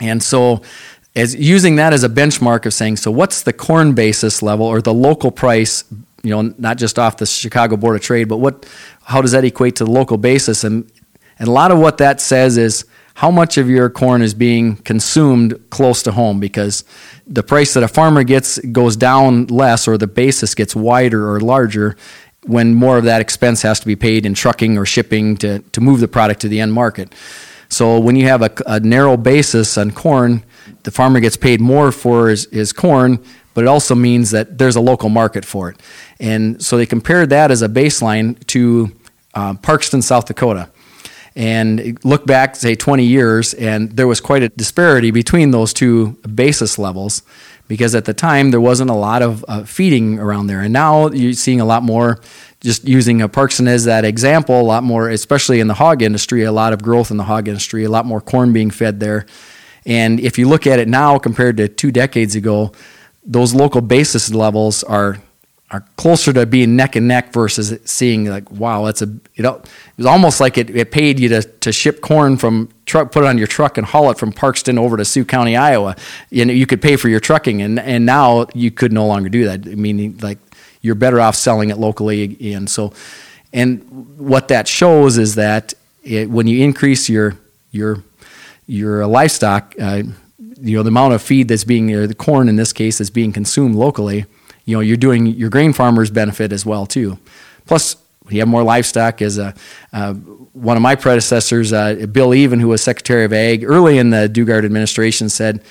and 0.00 0.22
so 0.22 0.62
as 1.18 1.34
using 1.34 1.76
that 1.76 1.92
as 1.92 2.04
a 2.04 2.08
benchmark 2.08 2.64
of 2.64 2.72
saying, 2.72 2.96
so 2.96 3.10
what's 3.10 3.42
the 3.42 3.52
corn 3.52 3.92
basis 3.92 4.40
level 4.40 4.64
or 4.66 4.80
the 4.80 4.94
local 4.94 5.32
price, 5.32 5.82
you 6.22 6.30
know, 6.30 6.54
not 6.58 6.78
just 6.78 6.96
off 6.96 7.16
the 7.16 7.26
Chicago 7.26 7.76
Board 7.76 7.96
of 7.96 8.02
Trade, 8.02 8.28
but 8.28 8.36
what, 8.36 8.66
how 9.02 9.20
does 9.20 9.32
that 9.32 9.44
equate 9.44 9.74
to 9.76 9.84
the 9.84 9.90
local 9.90 10.16
basis? 10.16 10.62
And, 10.62 10.88
and 11.40 11.48
a 11.48 11.50
lot 11.50 11.72
of 11.72 11.78
what 11.80 11.98
that 11.98 12.20
says 12.20 12.56
is 12.56 12.84
how 13.18 13.32
much 13.32 13.58
of 13.58 13.68
your 13.68 13.90
corn 13.90 14.22
is 14.22 14.32
being 14.32 14.76
consumed 14.76 15.52
close 15.70 16.04
to 16.04 16.12
home 16.12 16.38
because 16.38 16.84
the 17.26 17.42
price 17.42 17.74
that 17.74 17.82
a 17.82 17.88
farmer 17.88 18.22
gets 18.22 18.60
goes 18.60 18.94
down 18.94 19.44
less 19.46 19.88
or 19.88 19.98
the 19.98 20.06
basis 20.06 20.54
gets 20.54 20.76
wider 20.76 21.28
or 21.28 21.40
larger 21.40 21.96
when 22.46 22.72
more 22.72 22.96
of 22.96 23.02
that 23.02 23.20
expense 23.20 23.60
has 23.62 23.80
to 23.80 23.86
be 23.86 23.96
paid 23.96 24.24
in 24.24 24.34
trucking 24.34 24.78
or 24.78 24.86
shipping 24.86 25.36
to, 25.36 25.58
to 25.58 25.80
move 25.80 25.98
the 25.98 26.06
product 26.06 26.40
to 26.40 26.48
the 26.48 26.60
end 26.60 26.72
market. 26.72 27.12
So 27.68 27.98
when 27.98 28.14
you 28.14 28.28
have 28.28 28.40
a, 28.40 28.52
a 28.66 28.78
narrow 28.78 29.16
basis 29.16 29.76
on 29.76 29.90
corn, 29.90 30.44
the 30.84 30.92
farmer 30.92 31.18
gets 31.18 31.36
paid 31.36 31.60
more 31.60 31.90
for 31.90 32.28
his, 32.28 32.48
his 32.52 32.72
corn, 32.72 33.18
but 33.52 33.64
it 33.64 33.66
also 33.66 33.96
means 33.96 34.30
that 34.30 34.58
there's 34.58 34.76
a 34.76 34.80
local 34.80 35.08
market 35.08 35.44
for 35.44 35.68
it. 35.70 35.80
And 36.20 36.62
so 36.62 36.76
they 36.76 36.86
compared 36.86 37.30
that 37.30 37.50
as 37.50 37.62
a 37.62 37.68
baseline 37.68 38.46
to 38.46 38.92
uh, 39.34 39.54
Parkston, 39.54 40.04
South 40.04 40.26
Dakota. 40.26 40.70
And 41.38 42.04
look 42.04 42.26
back, 42.26 42.56
say 42.56 42.74
20 42.74 43.04
years, 43.04 43.54
and 43.54 43.92
there 43.92 44.08
was 44.08 44.20
quite 44.20 44.42
a 44.42 44.48
disparity 44.48 45.12
between 45.12 45.52
those 45.52 45.72
two 45.72 46.18
basis 46.34 46.80
levels 46.80 47.22
because 47.68 47.94
at 47.94 48.06
the 48.06 48.12
time 48.12 48.50
there 48.50 48.60
wasn't 48.60 48.90
a 48.90 48.94
lot 48.94 49.22
of 49.22 49.44
uh, 49.46 49.62
feeding 49.62 50.18
around 50.18 50.48
there. 50.48 50.62
And 50.62 50.72
now 50.72 51.10
you're 51.10 51.34
seeing 51.34 51.60
a 51.60 51.64
lot 51.64 51.84
more, 51.84 52.18
just 52.60 52.88
using 52.88 53.22
a 53.22 53.28
Parkston 53.28 53.68
as 53.68 53.84
that 53.84 54.04
example, 54.04 54.60
a 54.60 54.62
lot 54.62 54.82
more, 54.82 55.08
especially 55.10 55.60
in 55.60 55.68
the 55.68 55.74
hog 55.74 56.02
industry, 56.02 56.42
a 56.42 56.50
lot 56.50 56.72
of 56.72 56.82
growth 56.82 57.12
in 57.12 57.18
the 57.18 57.24
hog 57.24 57.46
industry, 57.46 57.84
a 57.84 57.90
lot 57.90 58.04
more 58.04 58.20
corn 58.20 58.52
being 58.52 58.72
fed 58.72 58.98
there. 58.98 59.24
And 59.86 60.18
if 60.18 60.38
you 60.38 60.48
look 60.48 60.66
at 60.66 60.80
it 60.80 60.88
now 60.88 61.20
compared 61.20 61.56
to 61.58 61.68
two 61.68 61.92
decades 61.92 62.34
ago, 62.34 62.72
those 63.22 63.54
local 63.54 63.80
basis 63.80 64.34
levels 64.34 64.82
are 64.82 65.18
are 65.70 65.84
closer 65.96 66.32
to 66.32 66.46
being 66.46 66.76
neck 66.76 66.96
and 66.96 67.06
neck 67.06 67.32
versus 67.32 67.78
seeing 67.84 68.24
like 68.24 68.50
wow 68.50 68.84
that's 68.84 69.02
a 69.02 69.06
you 69.06 69.42
know 69.42 69.56
it 69.56 69.96
was 69.96 70.06
almost 70.06 70.40
like 70.40 70.56
it, 70.56 70.70
it 70.70 70.90
paid 70.90 71.20
you 71.20 71.28
to, 71.28 71.42
to 71.42 71.72
ship 71.72 72.00
corn 72.00 72.36
from 72.36 72.68
truck 72.86 73.12
put 73.12 73.24
it 73.24 73.26
on 73.26 73.36
your 73.36 73.46
truck 73.46 73.76
and 73.76 73.86
haul 73.86 74.10
it 74.10 74.18
from 74.18 74.32
Parkston 74.32 74.78
over 74.78 74.96
to 74.96 75.04
Sioux 75.04 75.24
County 75.24 75.56
Iowa. 75.56 75.94
You 76.30 76.44
know 76.44 76.52
you 76.52 76.66
could 76.66 76.80
pay 76.80 76.96
for 76.96 77.08
your 77.08 77.20
trucking 77.20 77.60
and 77.60 77.78
and 77.78 78.06
now 78.06 78.46
you 78.54 78.70
could 78.70 78.92
no 78.92 79.06
longer 79.06 79.28
do 79.28 79.44
that. 79.44 79.66
Meaning 79.66 80.18
like 80.22 80.38
you're 80.80 80.94
better 80.94 81.20
off 81.20 81.34
selling 81.34 81.70
it 81.70 81.78
locally 81.78 82.54
and 82.54 82.68
so 82.68 82.92
and 83.52 84.18
what 84.18 84.48
that 84.48 84.68
shows 84.68 85.18
is 85.18 85.34
that 85.34 85.74
it, 86.02 86.30
when 86.30 86.46
you 86.46 86.64
increase 86.64 87.08
your 87.08 87.36
your 87.70 88.02
your 88.68 89.06
livestock, 89.06 89.74
uh, 89.80 90.02
you 90.60 90.76
know, 90.76 90.82
the 90.82 90.88
amount 90.88 91.14
of 91.14 91.22
feed 91.22 91.48
that's 91.48 91.64
being, 91.64 91.92
or 91.92 92.06
the 92.06 92.14
corn 92.14 92.48
in 92.48 92.56
this 92.56 92.72
case, 92.72 92.98
that's 92.98 93.10
being 93.10 93.32
consumed 93.32 93.74
locally, 93.74 94.26
you 94.68 94.76
know, 94.76 94.80
you're 94.80 94.98
doing 94.98 95.26
your 95.26 95.48
grain 95.48 95.72
farmers 95.72 96.10
benefit 96.10 96.52
as 96.52 96.66
well 96.66 96.84
too. 96.84 97.18
Plus, 97.64 97.96
you 98.28 98.40
have 98.40 98.48
more 98.48 98.62
livestock. 98.62 99.22
As 99.22 99.38
a, 99.38 99.54
uh, 99.94 100.12
one 100.12 100.76
of 100.76 100.82
my 100.82 100.94
predecessors, 100.94 101.72
uh, 101.72 102.06
Bill 102.12 102.34
Even, 102.34 102.60
who 102.60 102.68
was 102.68 102.82
Secretary 102.82 103.24
of 103.24 103.32
Ag 103.32 103.64
early 103.64 103.96
in 103.96 104.10
the 104.10 104.28
Daugaard 104.28 104.66
administration, 104.66 105.30
said, 105.30 105.62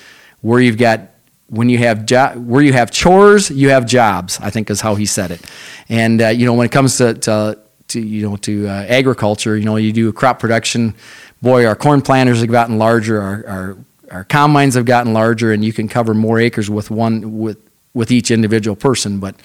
"Where 0.42 0.60
you've 0.60 0.80
got 0.80 1.02
when 1.50 1.70
you 1.70 1.78
have 1.78 2.08
jo- 2.08 2.34
where 2.38 2.64
you 2.64 2.74
have 2.74 2.90
chores, 2.90 3.52
you 3.52 3.70
have 3.70 3.86
jobs." 3.86 4.40
I 4.42 4.50
think 4.50 4.70
is 4.72 4.82
how 4.82 4.96
he 4.96 5.06
said 5.06 5.30
it. 5.30 5.42
And 5.90 6.20
uh, 6.20 6.30
you 6.30 6.48
know, 6.48 6.56
when 6.56 6.66
it 6.66 6.72
comes 6.72 6.98
to, 6.98 7.14
to 7.14 7.60
to 7.90 8.02
you 8.02 8.28
know 8.28 8.36
to 8.38 8.68
uh, 8.68 8.86
agriculture. 8.90 9.56
You 9.56 9.66
know, 9.66 9.76
you 9.76 9.94
do 9.94 10.12
crop 10.12 10.40
production. 10.40 10.96
Boy, 11.42 11.68
our 11.68 11.76
corn 11.76 12.02
planters 12.02 12.40
have 12.40 12.50
gotten 12.50 12.80
larger. 12.80 13.22
Our, 13.22 13.48
our 13.48 13.78
our 14.10 14.24
combines 14.24 14.76
have 14.76 14.86
gotten 14.86 15.14
larger, 15.14 15.52
and 15.52 15.64
you 15.64 15.74
can 15.74 15.88
cover 15.88 16.16
more 16.16 16.40
acres 16.40 16.70
with 16.70 16.90
one 16.90 17.38
with 17.38 17.60
with 17.98 18.12
each 18.12 18.32
individual 18.32 18.76
person. 18.76 19.20
But 19.20 19.36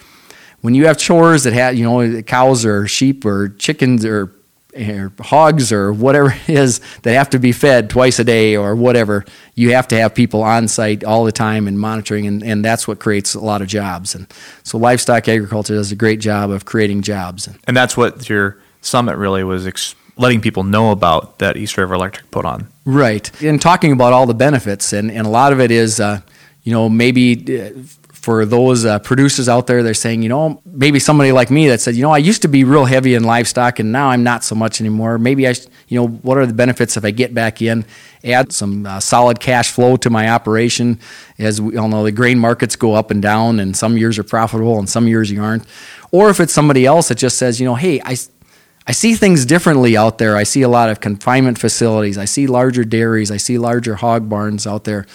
when 0.60 0.74
you 0.74 0.86
have 0.86 0.98
chores 0.98 1.42
that 1.44 1.54
have 1.54 1.74
you 1.74 1.84
know 1.84 2.22
cows 2.22 2.64
or 2.64 2.86
sheep 2.86 3.24
or 3.24 3.48
chickens 3.48 4.04
or 4.04 4.32
or 4.74 5.12
hogs 5.20 5.70
or 5.70 5.92
whatever 5.92 6.30
it 6.48 6.48
is 6.48 6.80
that 7.02 7.12
have 7.12 7.30
to 7.30 7.38
be 7.38 7.52
fed 7.52 7.90
twice 7.90 8.18
a 8.18 8.24
day 8.24 8.56
or 8.56 8.74
whatever, 8.74 9.24
you 9.54 9.72
have 9.74 9.86
to 9.88 9.98
have 9.98 10.14
people 10.14 10.42
on 10.42 10.68
site 10.68 11.04
all 11.04 11.24
the 11.24 11.32
time 11.32 11.68
and 11.68 11.78
monitoring, 11.78 12.26
and, 12.26 12.42
and 12.42 12.64
that's 12.64 12.88
what 12.88 12.98
creates 12.98 13.34
a 13.34 13.40
lot 13.40 13.60
of 13.60 13.68
jobs. 13.68 14.14
And 14.14 14.32
so 14.62 14.78
livestock 14.78 15.28
agriculture 15.28 15.74
does 15.74 15.92
a 15.92 15.96
great 15.96 16.20
job 16.20 16.50
of 16.50 16.64
creating 16.64 17.02
jobs. 17.02 17.48
And 17.66 17.76
that's 17.76 17.96
what 17.96 18.28
your 18.28 18.58
summit 18.80 19.16
really 19.16 19.44
was 19.44 19.66
ex- 19.66 19.94
letting 20.16 20.40
people 20.40 20.64
know 20.64 20.90
about 20.90 21.38
that 21.38 21.56
East 21.56 21.76
River 21.76 21.94
Electric 21.94 22.30
put 22.30 22.44
on. 22.44 22.68
Right. 22.84 23.30
And 23.42 23.60
talking 23.60 23.92
about 23.92 24.12
all 24.12 24.26
the 24.26 24.34
benefits, 24.34 24.92
and, 24.92 25.10
and 25.10 25.26
a 25.26 25.30
lot 25.30 25.52
of 25.52 25.60
it 25.60 25.70
is, 25.70 26.00
uh, 26.00 26.20
you 26.62 26.72
know, 26.72 26.88
maybe. 26.88 27.34
For 28.22 28.46
those 28.46 28.84
uh, 28.84 29.00
producers 29.00 29.48
out 29.48 29.66
there, 29.66 29.82
they're 29.82 29.94
saying, 29.94 30.22
you 30.22 30.28
know, 30.28 30.62
maybe 30.64 31.00
somebody 31.00 31.32
like 31.32 31.50
me 31.50 31.66
that 31.66 31.80
said, 31.80 31.96
you 31.96 32.02
know, 32.02 32.12
I 32.12 32.18
used 32.18 32.42
to 32.42 32.48
be 32.48 32.62
real 32.62 32.84
heavy 32.84 33.16
in 33.16 33.24
livestock 33.24 33.80
and 33.80 33.90
now 33.90 34.10
I'm 34.10 34.22
not 34.22 34.44
so 34.44 34.54
much 34.54 34.80
anymore. 34.80 35.18
Maybe 35.18 35.48
I, 35.48 35.54
you 35.88 36.00
know, 36.00 36.06
what 36.06 36.38
are 36.38 36.46
the 36.46 36.52
benefits 36.52 36.96
if 36.96 37.04
I 37.04 37.10
get 37.10 37.34
back 37.34 37.60
in, 37.60 37.84
add 38.22 38.52
some 38.52 38.86
uh, 38.86 39.00
solid 39.00 39.40
cash 39.40 39.72
flow 39.72 39.96
to 39.96 40.08
my 40.08 40.30
operation? 40.30 41.00
As 41.36 41.60
we 41.60 41.76
all 41.76 41.88
know, 41.88 42.04
the 42.04 42.12
grain 42.12 42.38
markets 42.38 42.76
go 42.76 42.94
up 42.94 43.10
and 43.10 43.20
down, 43.20 43.58
and 43.58 43.76
some 43.76 43.96
years 43.96 44.20
are 44.20 44.24
profitable 44.24 44.78
and 44.78 44.88
some 44.88 45.08
years 45.08 45.28
you 45.28 45.42
aren't. 45.42 45.66
Or 46.12 46.30
if 46.30 46.38
it's 46.38 46.52
somebody 46.52 46.86
else 46.86 47.08
that 47.08 47.18
just 47.18 47.38
says, 47.38 47.58
you 47.58 47.66
know, 47.66 47.74
hey, 47.74 48.00
I, 48.02 48.16
I 48.86 48.92
see 48.92 49.14
things 49.14 49.44
differently 49.44 49.96
out 49.96 50.18
there. 50.18 50.36
I 50.36 50.44
see 50.44 50.62
a 50.62 50.68
lot 50.68 50.90
of 50.90 51.00
confinement 51.00 51.58
facilities. 51.58 52.18
I 52.18 52.26
see 52.26 52.46
larger 52.46 52.84
dairies. 52.84 53.32
I 53.32 53.36
see 53.38 53.58
larger 53.58 53.96
hog 53.96 54.28
barns 54.28 54.64
out 54.64 54.84
there 54.84 55.06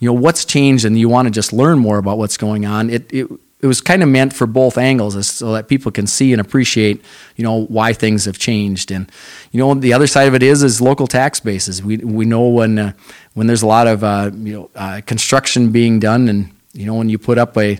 you 0.00 0.06
know 0.06 0.14
what's 0.14 0.44
changed 0.44 0.84
and 0.84 0.98
you 0.98 1.08
want 1.08 1.26
to 1.26 1.30
just 1.30 1.52
learn 1.52 1.78
more 1.78 1.98
about 1.98 2.18
what's 2.18 2.36
going 2.36 2.66
on. 2.66 2.90
It, 2.90 3.12
it 3.12 3.28
it 3.62 3.66
was 3.66 3.82
kind 3.82 4.02
of 4.02 4.08
meant 4.08 4.32
for 4.32 4.46
both 4.46 4.78
angles 4.78 5.26
so 5.28 5.52
that 5.52 5.68
people 5.68 5.92
can 5.92 6.06
see 6.06 6.32
and 6.32 6.40
appreciate 6.40 7.04
you 7.36 7.44
know 7.44 7.66
why 7.66 7.92
things 7.92 8.24
have 8.24 8.38
changed. 8.38 8.90
And 8.90 9.10
you 9.52 9.60
know 9.60 9.74
the 9.74 9.92
other 9.92 10.06
side 10.06 10.26
of 10.26 10.34
it 10.34 10.42
is 10.42 10.62
is 10.62 10.80
local 10.80 11.06
tax 11.06 11.38
bases. 11.40 11.82
We 11.82 11.98
we 11.98 12.24
know 12.24 12.48
when 12.48 12.78
uh, 12.78 12.92
when 13.34 13.46
there's 13.46 13.62
a 13.62 13.66
lot 13.66 13.86
of 13.86 14.02
uh, 14.02 14.30
you 14.34 14.54
know 14.54 14.70
uh, 14.74 15.02
construction 15.06 15.70
being 15.70 16.00
done 16.00 16.28
and 16.28 16.50
you 16.72 16.86
know 16.86 16.94
when 16.94 17.08
you 17.08 17.18
put 17.18 17.38
up 17.38 17.56
a 17.58 17.78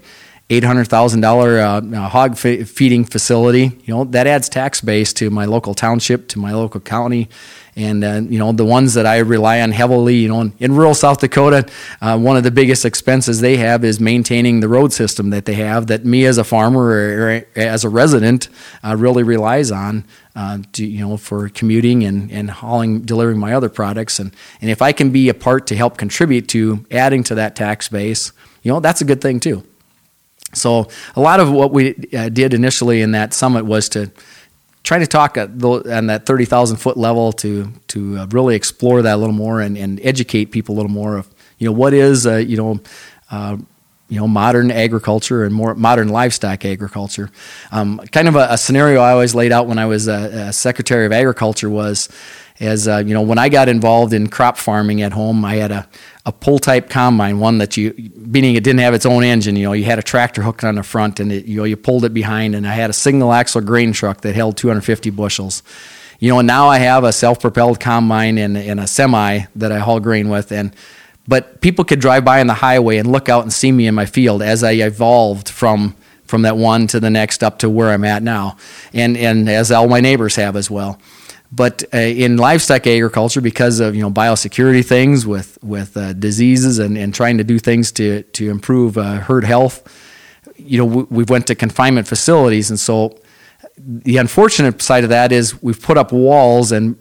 eight 0.50 0.64
hundred 0.64 0.88
thousand 0.88 1.24
uh, 1.24 2.08
hog 2.08 2.36
feeding 2.36 3.04
facility. 3.04 3.78
You 3.84 3.94
know 3.94 4.04
that 4.04 4.26
adds 4.26 4.48
tax 4.48 4.82
base 4.82 5.12
to 5.14 5.30
my 5.30 5.46
local 5.46 5.74
township, 5.74 6.28
to 6.28 6.38
my 6.38 6.52
local 6.52 6.80
county, 6.80 7.28
and 7.80 8.04
uh, 8.04 8.20
you 8.28 8.38
know 8.38 8.52
the 8.52 8.64
ones 8.64 8.94
that 8.94 9.06
I 9.06 9.18
rely 9.18 9.60
on 9.60 9.70
heavily. 9.72 10.16
You 10.16 10.28
know, 10.28 10.40
in, 10.40 10.52
in 10.58 10.74
rural 10.74 10.94
South 10.94 11.20
Dakota, 11.20 11.68
uh, 12.00 12.18
one 12.18 12.36
of 12.36 12.44
the 12.44 12.50
biggest 12.50 12.84
expenses 12.84 13.40
they 13.40 13.56
have 13.56 13.84
is 13.84 14.00
maintaining 14.00 14.60
the 14.60 14.68
road 14.68 14.92
system 14.92 15.30
that 15.30 15.44
they 15.44 15.54
have. 15.54 15.86
That 15.86 16.04
me 16.04 16.24
as 16.26 16.38
a 16.38 16.44
farmer 16.44 16.80
or, 16.80 17.46
as 17.56 17.84
a 17.84 17.88
resident 17.88 18.48
uh, 18.84 18.96
really 18.96 19.22
relies 19.22 19.70
on. 19.70 20.04
Uh, 20.36 20.58
to, 20.72 20.86
you 20.86 21.00
know, 21.00 21.16
for 21.16 21.48
commuting 21.48 22.04
and, 22.04 22.30
and 22.30 22.48
hauling, 22.48 23.00
delivering 23.00 23.36
my 23.36 23.52
other 23.52 23.68
products, 23.68 24.20
and, 24.20 24.34
and 24.60 24.70
if 24.70 24.80
I 24.80 24.92
can 24.92 25.10
be 25.10 25.28
a 25.28 25.34
part 25.34 25.66
to 25.66 25.76
help 25.76 25.98
contribute 25.98 26.46
to 26.50 26.86
adding 26.92 27.24
to 27.24 27.34
that 27.34 27.56
tax 27.56 27.88
base, 27.88 28.30
you 28.62 28.72
know, 28.72 28.78
that's 28.78 29.00
a 29.00 29.04
good 29.04 29.20
thing 29.20 29.40
too. 29.40 29.64
So 30.52 30.88
a 31.14 31.20
lot 31.20 31.40
of 31.40 31.50
what 31.50 31.72
we 31.72 31.94
uh, 32.16 32.28
did 32.28 32.54
initially 32.54 33.02
in 33.02 33.12
that 33.12 33.32
summit 33.32 33.64
was 33.64 33.88
to 33.90 34.10
try 34.82 34.98
to 34.98 35.06
talk 35.06 35.36
on 35.36 36.06
that 36.06 36.26
30,000 36.26 36.76
foot 36.76 36.96
level 36.96 37.32
to 37.32 37.72
to 37.88 38.18
uh, 38.18 38.26
really 38.30 38.54
explore 38.54 39.02
that 39.02 39.14
a 39.14 39.16
little 39.16 39.34
more 39.34 39.60
and, 39.60 39.76
and 39.76 40.00
educate 40.02 40.46
people 40.46 40.74
a 40.74 40.76
little 40.76 40.90
more 40.90 41.16
of 41.16 41.28
you 41.58 41.66
know 41.66 41.72
what 41.72 41.92
is 41.94 42.26
uh, 42.26 42.36
you 42.36 42.56
know 42.56 42.80
uh, 43.30 43.56
you 44.08 44.18
know 44.18 44.26
modern 44.26 44.70
agriculture 44.70 45.44
and 45.44 45.54
more 45.54 45.74
modern 45.74 46.08
livestock 46.08 46.64
agriculture. 46.64 47.30
Um, 47.70 47.98
kind 48.10 48.28
of 48.28 48.36
a, 48.36 48.48
a, 48.50 48.58
scenario 48.58 49.00
I 49.00 49.12
always 49.12 49.34
laid 49.34 49.52
out 49.52 49.66
when 49.66 49.78
I 49.78 49.86
was 49.86 50.04
Secretary 50.56 51.06
of 51.06 51.12
Agriculture 51.12 51.70
was 51.70 52.08
as 52.60 52.86
uh, 52.86 52.98
you 52.98 53.14
know 53.14 53.22
when 53.22 53.38
I 53.38 53.48
got 53.48 53.68
involved 53.68 54.12
in 54.12 54.28
crop 54.28 54.58
farming 54.58 55.02
at 55.02 55.12
home, 55.12 55.44
I 55.44 55.56
had 55.56 55.72
a 55.72 55.88
a 56.26 56.32
pull 56.32 56.58
type 56.58 56.90
combine, 56.90 57.40
one 57.40 57.58
that 57.58 57.76
you, 57.76 57.94
meaning 58.14 58.54
it 58.54 58.62
didn't 58.62 58.80
have 58.80 58.92
its 58.92 59.06
own 59.06 59.24
engine. 59.24 59.56
You 59.56 59.64
know, 59.64 59.72
you 59.72 59.84
had 59.84 59.98
a 59.98 60.02
tractor 60.02 60.42
hooked 60.42 60.62
on 60.62 60.74
the 60.74 60.82
front, 60.82 61.18
and 61.18 61.32
it, 61.32 61.46
you 61.46 61.56
know 61.56 61.64
you 61.64 61.76
pulled 61.76 62.04
it 62.04 62.12
behind, 62.12 62.54
and 62.54 62.66
I 62.66 62.72
had 62.72 62.90
a 62.90 62.92
single 62.92 63.32
axle 63.32 63.62
grain 63.62 63.92
truck 63.92 64.20
that 64.20 64.34
held 64.34 64.56
250 64.58 65.10
bushels. 65.10 65.62
You 66.18 66.30
know, 66.30 66.38
and 66.38 66.46
now 66.46 66.68
I 66.68 66.78
have 66.78 67.02
a 67.02 67.12
self 67.12 67.40
propelled 67.40 67.80
combine 67.80 68.36
and, 68.36 68.56
and 68.56 68.78
a 68.78 68.86
semi 68.86 69.46
that 69.56 69.72
I 69.72 69.78
haul 69.78 70.00
grain 70.00 70.28
with, 70.28 70.52
and 70.52 70.76
but 71.26 71.62
people 71.62 71.84
could 71.84 72.00
drive 72.00 72.24
by 72.24 72.40
on 72.40 72.46
the 72.46 72.54
highway 72.54 72.98
and 72.98 73.10
look 73.10 73.28
out 73.28 73.42
and 73.42 73.52
see 73.52 73.72
me 73.72 73.86
in 73.86 73.94
my 73.94 74.04
field 74.04 74.42
as 74.42 74.62
I 74.62 74.72
evolved 74.72 75.48
from 75.48 75.96
from 76.26 76.42
that 76.42 76.56
one 76.56 76.86
to 76.88 77.00
the 77.00 77.10
next 77.10 77.42
up 77.42 77.58
to 77.60 77.70
where 77.70 77.90
I'm 77.90 78.04
at 78.04 78.22
now, 78.22 78.58
and 78.92 79.16
and 79.16 79.48
as 79.48 79.72
all 79.72 79.88
my 79.88 80.00
neighbors 80.00 80.36
have 80.36 80.56
as 80.56 80.70
well. 80.70 81.00
But 81.52 81.82
uh, 81.92 81.98
in 81.98 82.36
livestock 82.36 82.86
agriculture, 82.86 83.40
because 83.40 83.80
of 83.80 83.94
you 83.96 84.02
know 84.02 84.10
biosecurity 84.10 84.84
things 84.84 85.26
with 85.26 85.58
with 85.62 85.96
uh, 85.96 86.12
diseases 86.12 86.78
and, 86.78 86.96
and 86.96 87.12
trying 87.12 87.38
to 87.38 87.44
do 87.44 87.58
things 87.58 87.90
to 87.92 88.22
to 88.22 88.50
improve 88.50 88.96
uh, 88.96 89.14
herd 89.14 89.44
health, 89.44 89.82
you 90.56 90.78
know 90.78 90.84
we, 90.84 91.02
we 91.04 91.24
went 91.24 91.48
to 91.48 91.54
confinement 91.56 92.06
facilities, 92.06 92.70
and 92.70 92.78
so 92.78 93.18
the 93.78 94.18
unfortunate 94.18 94.80
side 94.80 95.02
of 95.02 95.10
that 95.10 95.32
is 95.32 95.60
we've 95.62 95.82
put 95.82 95.98
up 95.98 96.12
walls 96.12 96.70
and 96.70 96.96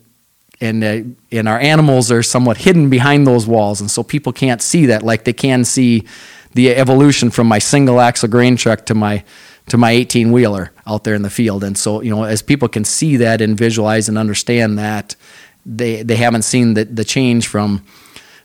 and 0.59 0.83
uh, 0.83 1.01
and 1.31 1.47
our 1.47 1.59
animals 1.59 2.11
are 2.11 2.23
somewhat 2.23 2.57
hidden 2.57 2.89
behind 2.89 3.27
those 3.27 3.45
walls, 3.45 3.79
and 3.81 3.91
so 3.91 4.01
people 4.01 4.33
can't 4.33 4.63
see 4.63 4.87
that 4.87 5.03
like 5.03 5.25
they 5.25 5.33
can 5.33 5.63
see 5.63 6.07
the 6.55 6.75
evolution 6.75 7.29
from 7.29 7.47
my 7.47 7.59
single 7.59 8.01
axle 8.01 8.27
grain 8.27 8.55
truck 8.55 8.85
to 8.87 8.95
my 8.95 9.23
to 9.69 9.77
my 9.77 9.91
18 9.91 10.31
wheeler 10.31 10.71
out 10.85 11.03
there 11.03 11.15
in 11.15 11.21
the 11.21 11.29
field. 11.29 11.63
And 11.63 11.77
so, 11.77 12.01
you 12.01 12.09
know, 12.09 12.23
as 12.23 12.41
people 12.41 12.67
can 12.67 12.83
see 12.83 13.17
that 13.17 13.41
and 13.41 13.57
visualize 13.57 14.09
and 14.09 14.17
understand 14.17 14.77
that, 14.77 15.15
they 15.65 16.03
they 16.03 16.15
haven't 16.15 16.43
seen 16.43 16.73
the, 16.73 16.85
the 16.85 17.03
change 17.03 17.47
from 17.47 17.83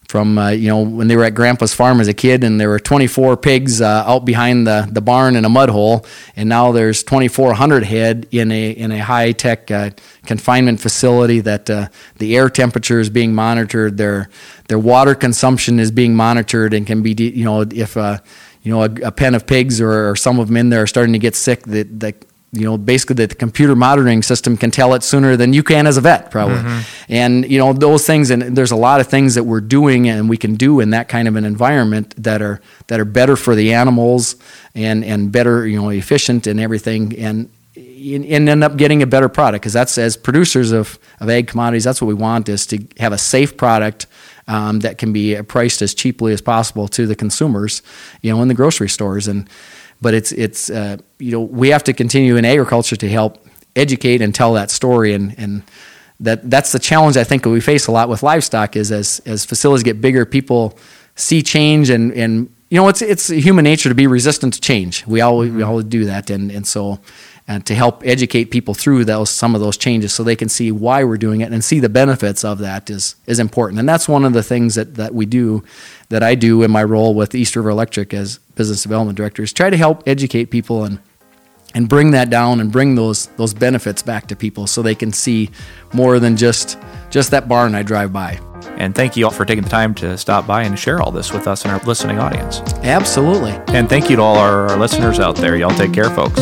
from 0.09 0.38
uh, 0.38 0.51
you 0.51 0.69
know 0.69 0.83
when 0.83 1.09
they 1.09 1.17
were 1.17 1.25
at 1.25 1.35
grandpa's 1.35 1.75
farm 1.75 2.01
as 2.01 2.09
a 2.09 2.14
kid 2.14 2.45
and 2.45 2.61
there 2.61 2.69
were 2.69 2.79
24 2.79 3.37
pigs 3.37 3.81
uh, 3.81 4.05
out 4.07 4.25
behind 4.25 4.67
the, 4.67 4.88
the 4.90 5.01
barn 5.01 5.37
in 5.37 5.45
a 5.45 5.49
mud 5.49 5.71
hole 5.71 6.05
and 6.37 6.49
now 6.49 6.73
there's 6.73 7.03
2400 7.03 7.85
head 7.85 8.27
in 8.31 8.51
a 8.51 8.71
in 8.71 8.93
a 8.93 8.99
high 8.99 9.33
tech 9.33 9.71
uh, 9.71 9.90
confinement 10.27 10.81
facility 10.81 11.40
that 11.40 11.69
uh, 11.71 11.88
the 12.19 12.37
air 12.37 12.49
temperature 12.49 13.01
is 13.01 13.11
being 13.11 13.35
monitored 13.35 13.97
their 13.97 14.29
their 14.69 14.79
water 14.79 15.14
consumption 15.14 15.81
is 15.81 15.90
being 15.90 16.14
monitored 16.14 16.75
and 16.75 16.87
can 16.87 17.03
be 17.03 17.14
you 17.19 17.45
know 17.45 17.62
if 17.62 17.97
uh, 17.97 18.19
you 18.64 18.73
know, 18.73 18.83
a, 18.83 19.09
a 19.09 19.12
pen 19.12 19.35
of 19.35 19.47
pigs 19.47 19.81
or, 19.81 20.11
or, 20.11 20.17
some 20.17 20.40
of 20.40 20.49
them 20.49 20.57
in 20.57 20.71
there 20.71 20.83
are 20.83 20.87
starting 20.87 21.12
to 21.12 21.19
get 21.19 21.37
sick, 21.37 21.64
that, 21.64 22.01
that 22.01 22.25
you 22.55 22.64
know, 22.64 22.79
basically 22.79 23.17
that 23.17 23.31
the 23.31 23.37
computer 23.37 23.75
monitoring 23.75 24.23
system 24.23 24.57
can 24.57 24.71
tell 24.71 24.95
it 24.95 25.03
sooner 25.03 25.37
than 25.37 25.53
you 25.53 25.62
can 25.62 25.87
as 25.87 25.97
a 25.97 26.01
vet, 26.01 26.31
probably. 26.31 26.57
Mm-hmm. 26.57 27.12
And 27.12 27.51
you 27.51 27.59
know, 27.59 27.73
those 27.73 28.07
things, 28.07 28.31
and 28.31 28.57
there's 28.57 28.71
a 28.71 28.77
lot 28.77 29.01
of 29.01 29.09
things 29.09 29.35
that 29.35 29.45
we're 29.45 29.61
doing 29.61 30.09
and 30.09 30.29
we 30.29 30.37
can 30.37 30.55
do 30.55 30.81
in 30.81 30.90
that 30.90 31.09
kind 31.09 31.29
of 31.29 31.37
an 31.37 31.45
environment 31.45 32.14
that 32.23 32.40
are 32.43 32.61
that 32.87 33.01
are 33.01 33.05
better 33.05 33.37
for 33.37 33.55
the 33.55 33.75
animals 33.75 34.37
and 34.75 35.05
and 35.05 35.33
better, 35.33 35.67
you 35.67 35.81
know, 35.81 35.88
efficient 35.90 36.47
and 36.47 36.61
everything, 36.61 37.19
and 37.19 37.51
and 37.77 38.49
end 38.49 38.62
up 38.62 38.77
getting 38.77 39.03
a 39.03 39.07
better 39.07 39.29
product 39.29 39.62
because 39.62 39.73
that's 39.73 39.99
as 39.99 40.17
producers 40.17 40.73
of 40.73 40.99
of 41.21 41.29
egg 41.29 41.49
commodities, 41.49 41.85
that's 41.85 42.01
what 42.01 42.09
we 42.09 42.14
want 42.14 42.49
is 42.49 42.67
to 42.67 42.87
have 42.99 43.12
a 43.12 43.19
safe 43.19 43.57
product 43.57 44.07
um, 44.47 44.81
that 44.81 44.99
can 44.99 45.12
be 45.12 45.40
priced 45.43 45.83
as 45.83 45.95
cheaply 45.95 46.33
as 46.33 46.40
possible 46.40 46.88
to 46.88 47.07
the 47.07 47.14
consumers, 47.14 47.83
you 48.21 48.33
know, 48.33 48.43
in 48.43 48.49
the 48.49 48.55
grocery 48.55 48.88
stores. 48.88 49.29
And 49.29 49.49
but 50.05 50.12
it's 50.12 50.33
it's 50.33 50.69
uh, 50.69 50.99
you 51.19 51.33
know 51.33 51.40
we 51.40 51.71
have 51.71 51.83
to 51.83 51.95
continue 51.95 52.37
in 52.37 52.45
agriculture 52.45 52.95
to 52.95 53.09
help 53.09 53.33
educate 53.75 54.21
and 54.21 54.35
tell 54.35 54.53
that 54.53 54.71
story 54.71 55.14
and 55.14 55.35
and 55.38 55.62
that 56.21 56.49
that's 56.51 56.73
the 56.73 56.79
challenge 56.79 57.17
I 57.17 57.25
think 57.25 57.43
that 57.43 57.49
we 57.49 57.62
face 57.62 57.87
a 57.87 57.90
lot 57.90 58.11
with 58.11 58.23
livestock 58.23 58.77
is 58.77 58.93
as 58.93 59.23
as 59.25 59.47
facilities 59.47 59.83
get 59.83 60.03
bigger, 60.03 60.27
people 60.27 60.79
see 61.17 61.43
change 61.43 61.88
and 61.88 62.12
and 62.12 62.55
you 62.69 62.79
know 62.79 62.88
it's 62.88 63.01
it's 63.01 63.29
human 63.29 63.64
nature 63.64 63.88
to 63.88 63.95
be 63.95 64.07
resistant 64.07 64.53
to 64.55 64.61
change. 64.61 65.07
We 65.07 65.23
all 65.23 65.38
mm-hmm. 65.38 65.57
we 65.57 65.62
all 65.62 65.81
do 65.81 66.05
that 66.05 66.29
and 66.29 66.51
and 66.51 66.67
so 66.67 67.01
and 67.49 67.64
to 67.67 67.75
help 67.75 68.03
educate 68.05 68.47
people 68.47 68.75
through 68.75 69.07
those 69.07 69.31
some 69.31 69.55
of 69.55 69.61
those 69.62 69.79
changes 69.79 70.12
so 70.12 70.23
they 70.23 70.37
can 70.37 70.51
see 70.51 70.71
why 70.71 71.03
we're 71.03 71.17
doing 71.17 71.40
it 71.40 71.51
and 71.51 71.64
see 71.64 71.81
the 71.81 71.88
benefits 71.88 72.45
of 72.45 72.59
that 72.59 72.90
is 72.90 73.17
is 73.27 73.38
important. 73.38 73.79
And 73.81 73.88
that's 73.88 74.07
one 74.07 74.27
of 74.27 74.35
the 74.35 74.43
things 74.43 74.75
that, 74.75 74.97
that 74.97 75.14
we 75.14 75.25
do 75.25 75.64
that 76.11 76.23
I 76.23 76.35
do 76.35 76.62
in 76.62 76.71
my 76.71 76.85
role 76.85 77.14
with 77.14 77.35
East 77.35 77.57
River 77.57 77.71
Electric 77.71 78.12
as 78.12 78.38
business 78.55 78.83
development 78.83 79.17
directors 79.17 79.53
try 79.53 79.71
to 79.71 79.77
help 79.77 80.03
educate 80.07 80.47
people 80.47 80.85
and 80.85 80.99
and 81.75 81.88
bring 81.88 82.12
that 82.12 82.31
down 82.31 82.61
and 82.61 82.71
bring 82.71 82.95
those 82.95 83.27
those 83.37 83.53
benefits 83.53 84.03
back 84.03 84.29
to 84.29 84.37
people 84.37 84.67
so 84.67 84.81
they 84.81 84.95
can 84.95 85.12
see 85.12 85.51
more 85.93 86.19
than 86.19 86.37
just 86.37 86.79
just 87.11 87.31
that 87.31 87.49
barn 87.49 87.75
I 87.75 87.83
drive 87.83 88.12
by. 88.12 88.40
And 88.77 88.95
thank 88.95 89.17
you 89.17 89.25
all 89.27 89.31
for 89.31 89.45
taking 89.45 89.62
the 89.62 89.71
time 89.71 89.95
to 89.97 90.19
stop 90.19 90.47
by 90.47 90.62
and 90.64 90.79
share 90.79 91.01
all 91.01 91.12
this 91.12 91.33
with 91.33 91.47
us 91.47 91.64
and 91.64 91.73
our 91.73 91.79
listening 91.85 92.19
audience. 92.19 92.61
Absolutely. 92.83 93.53
And 93.69 93.88
thank 93.88 94.11
you 94.11 94.17
to 94.17 94.23
all 94.23 94.37
our, 94.37 94.69
our 94.69 94.79
listeners 94.79 95.21
out 95.21 95.37
there. 95.37 95.57
Y'all 95.57 95.71
take 95.71 95.93
care, 95.93 96.11
folks. 96.11 96.40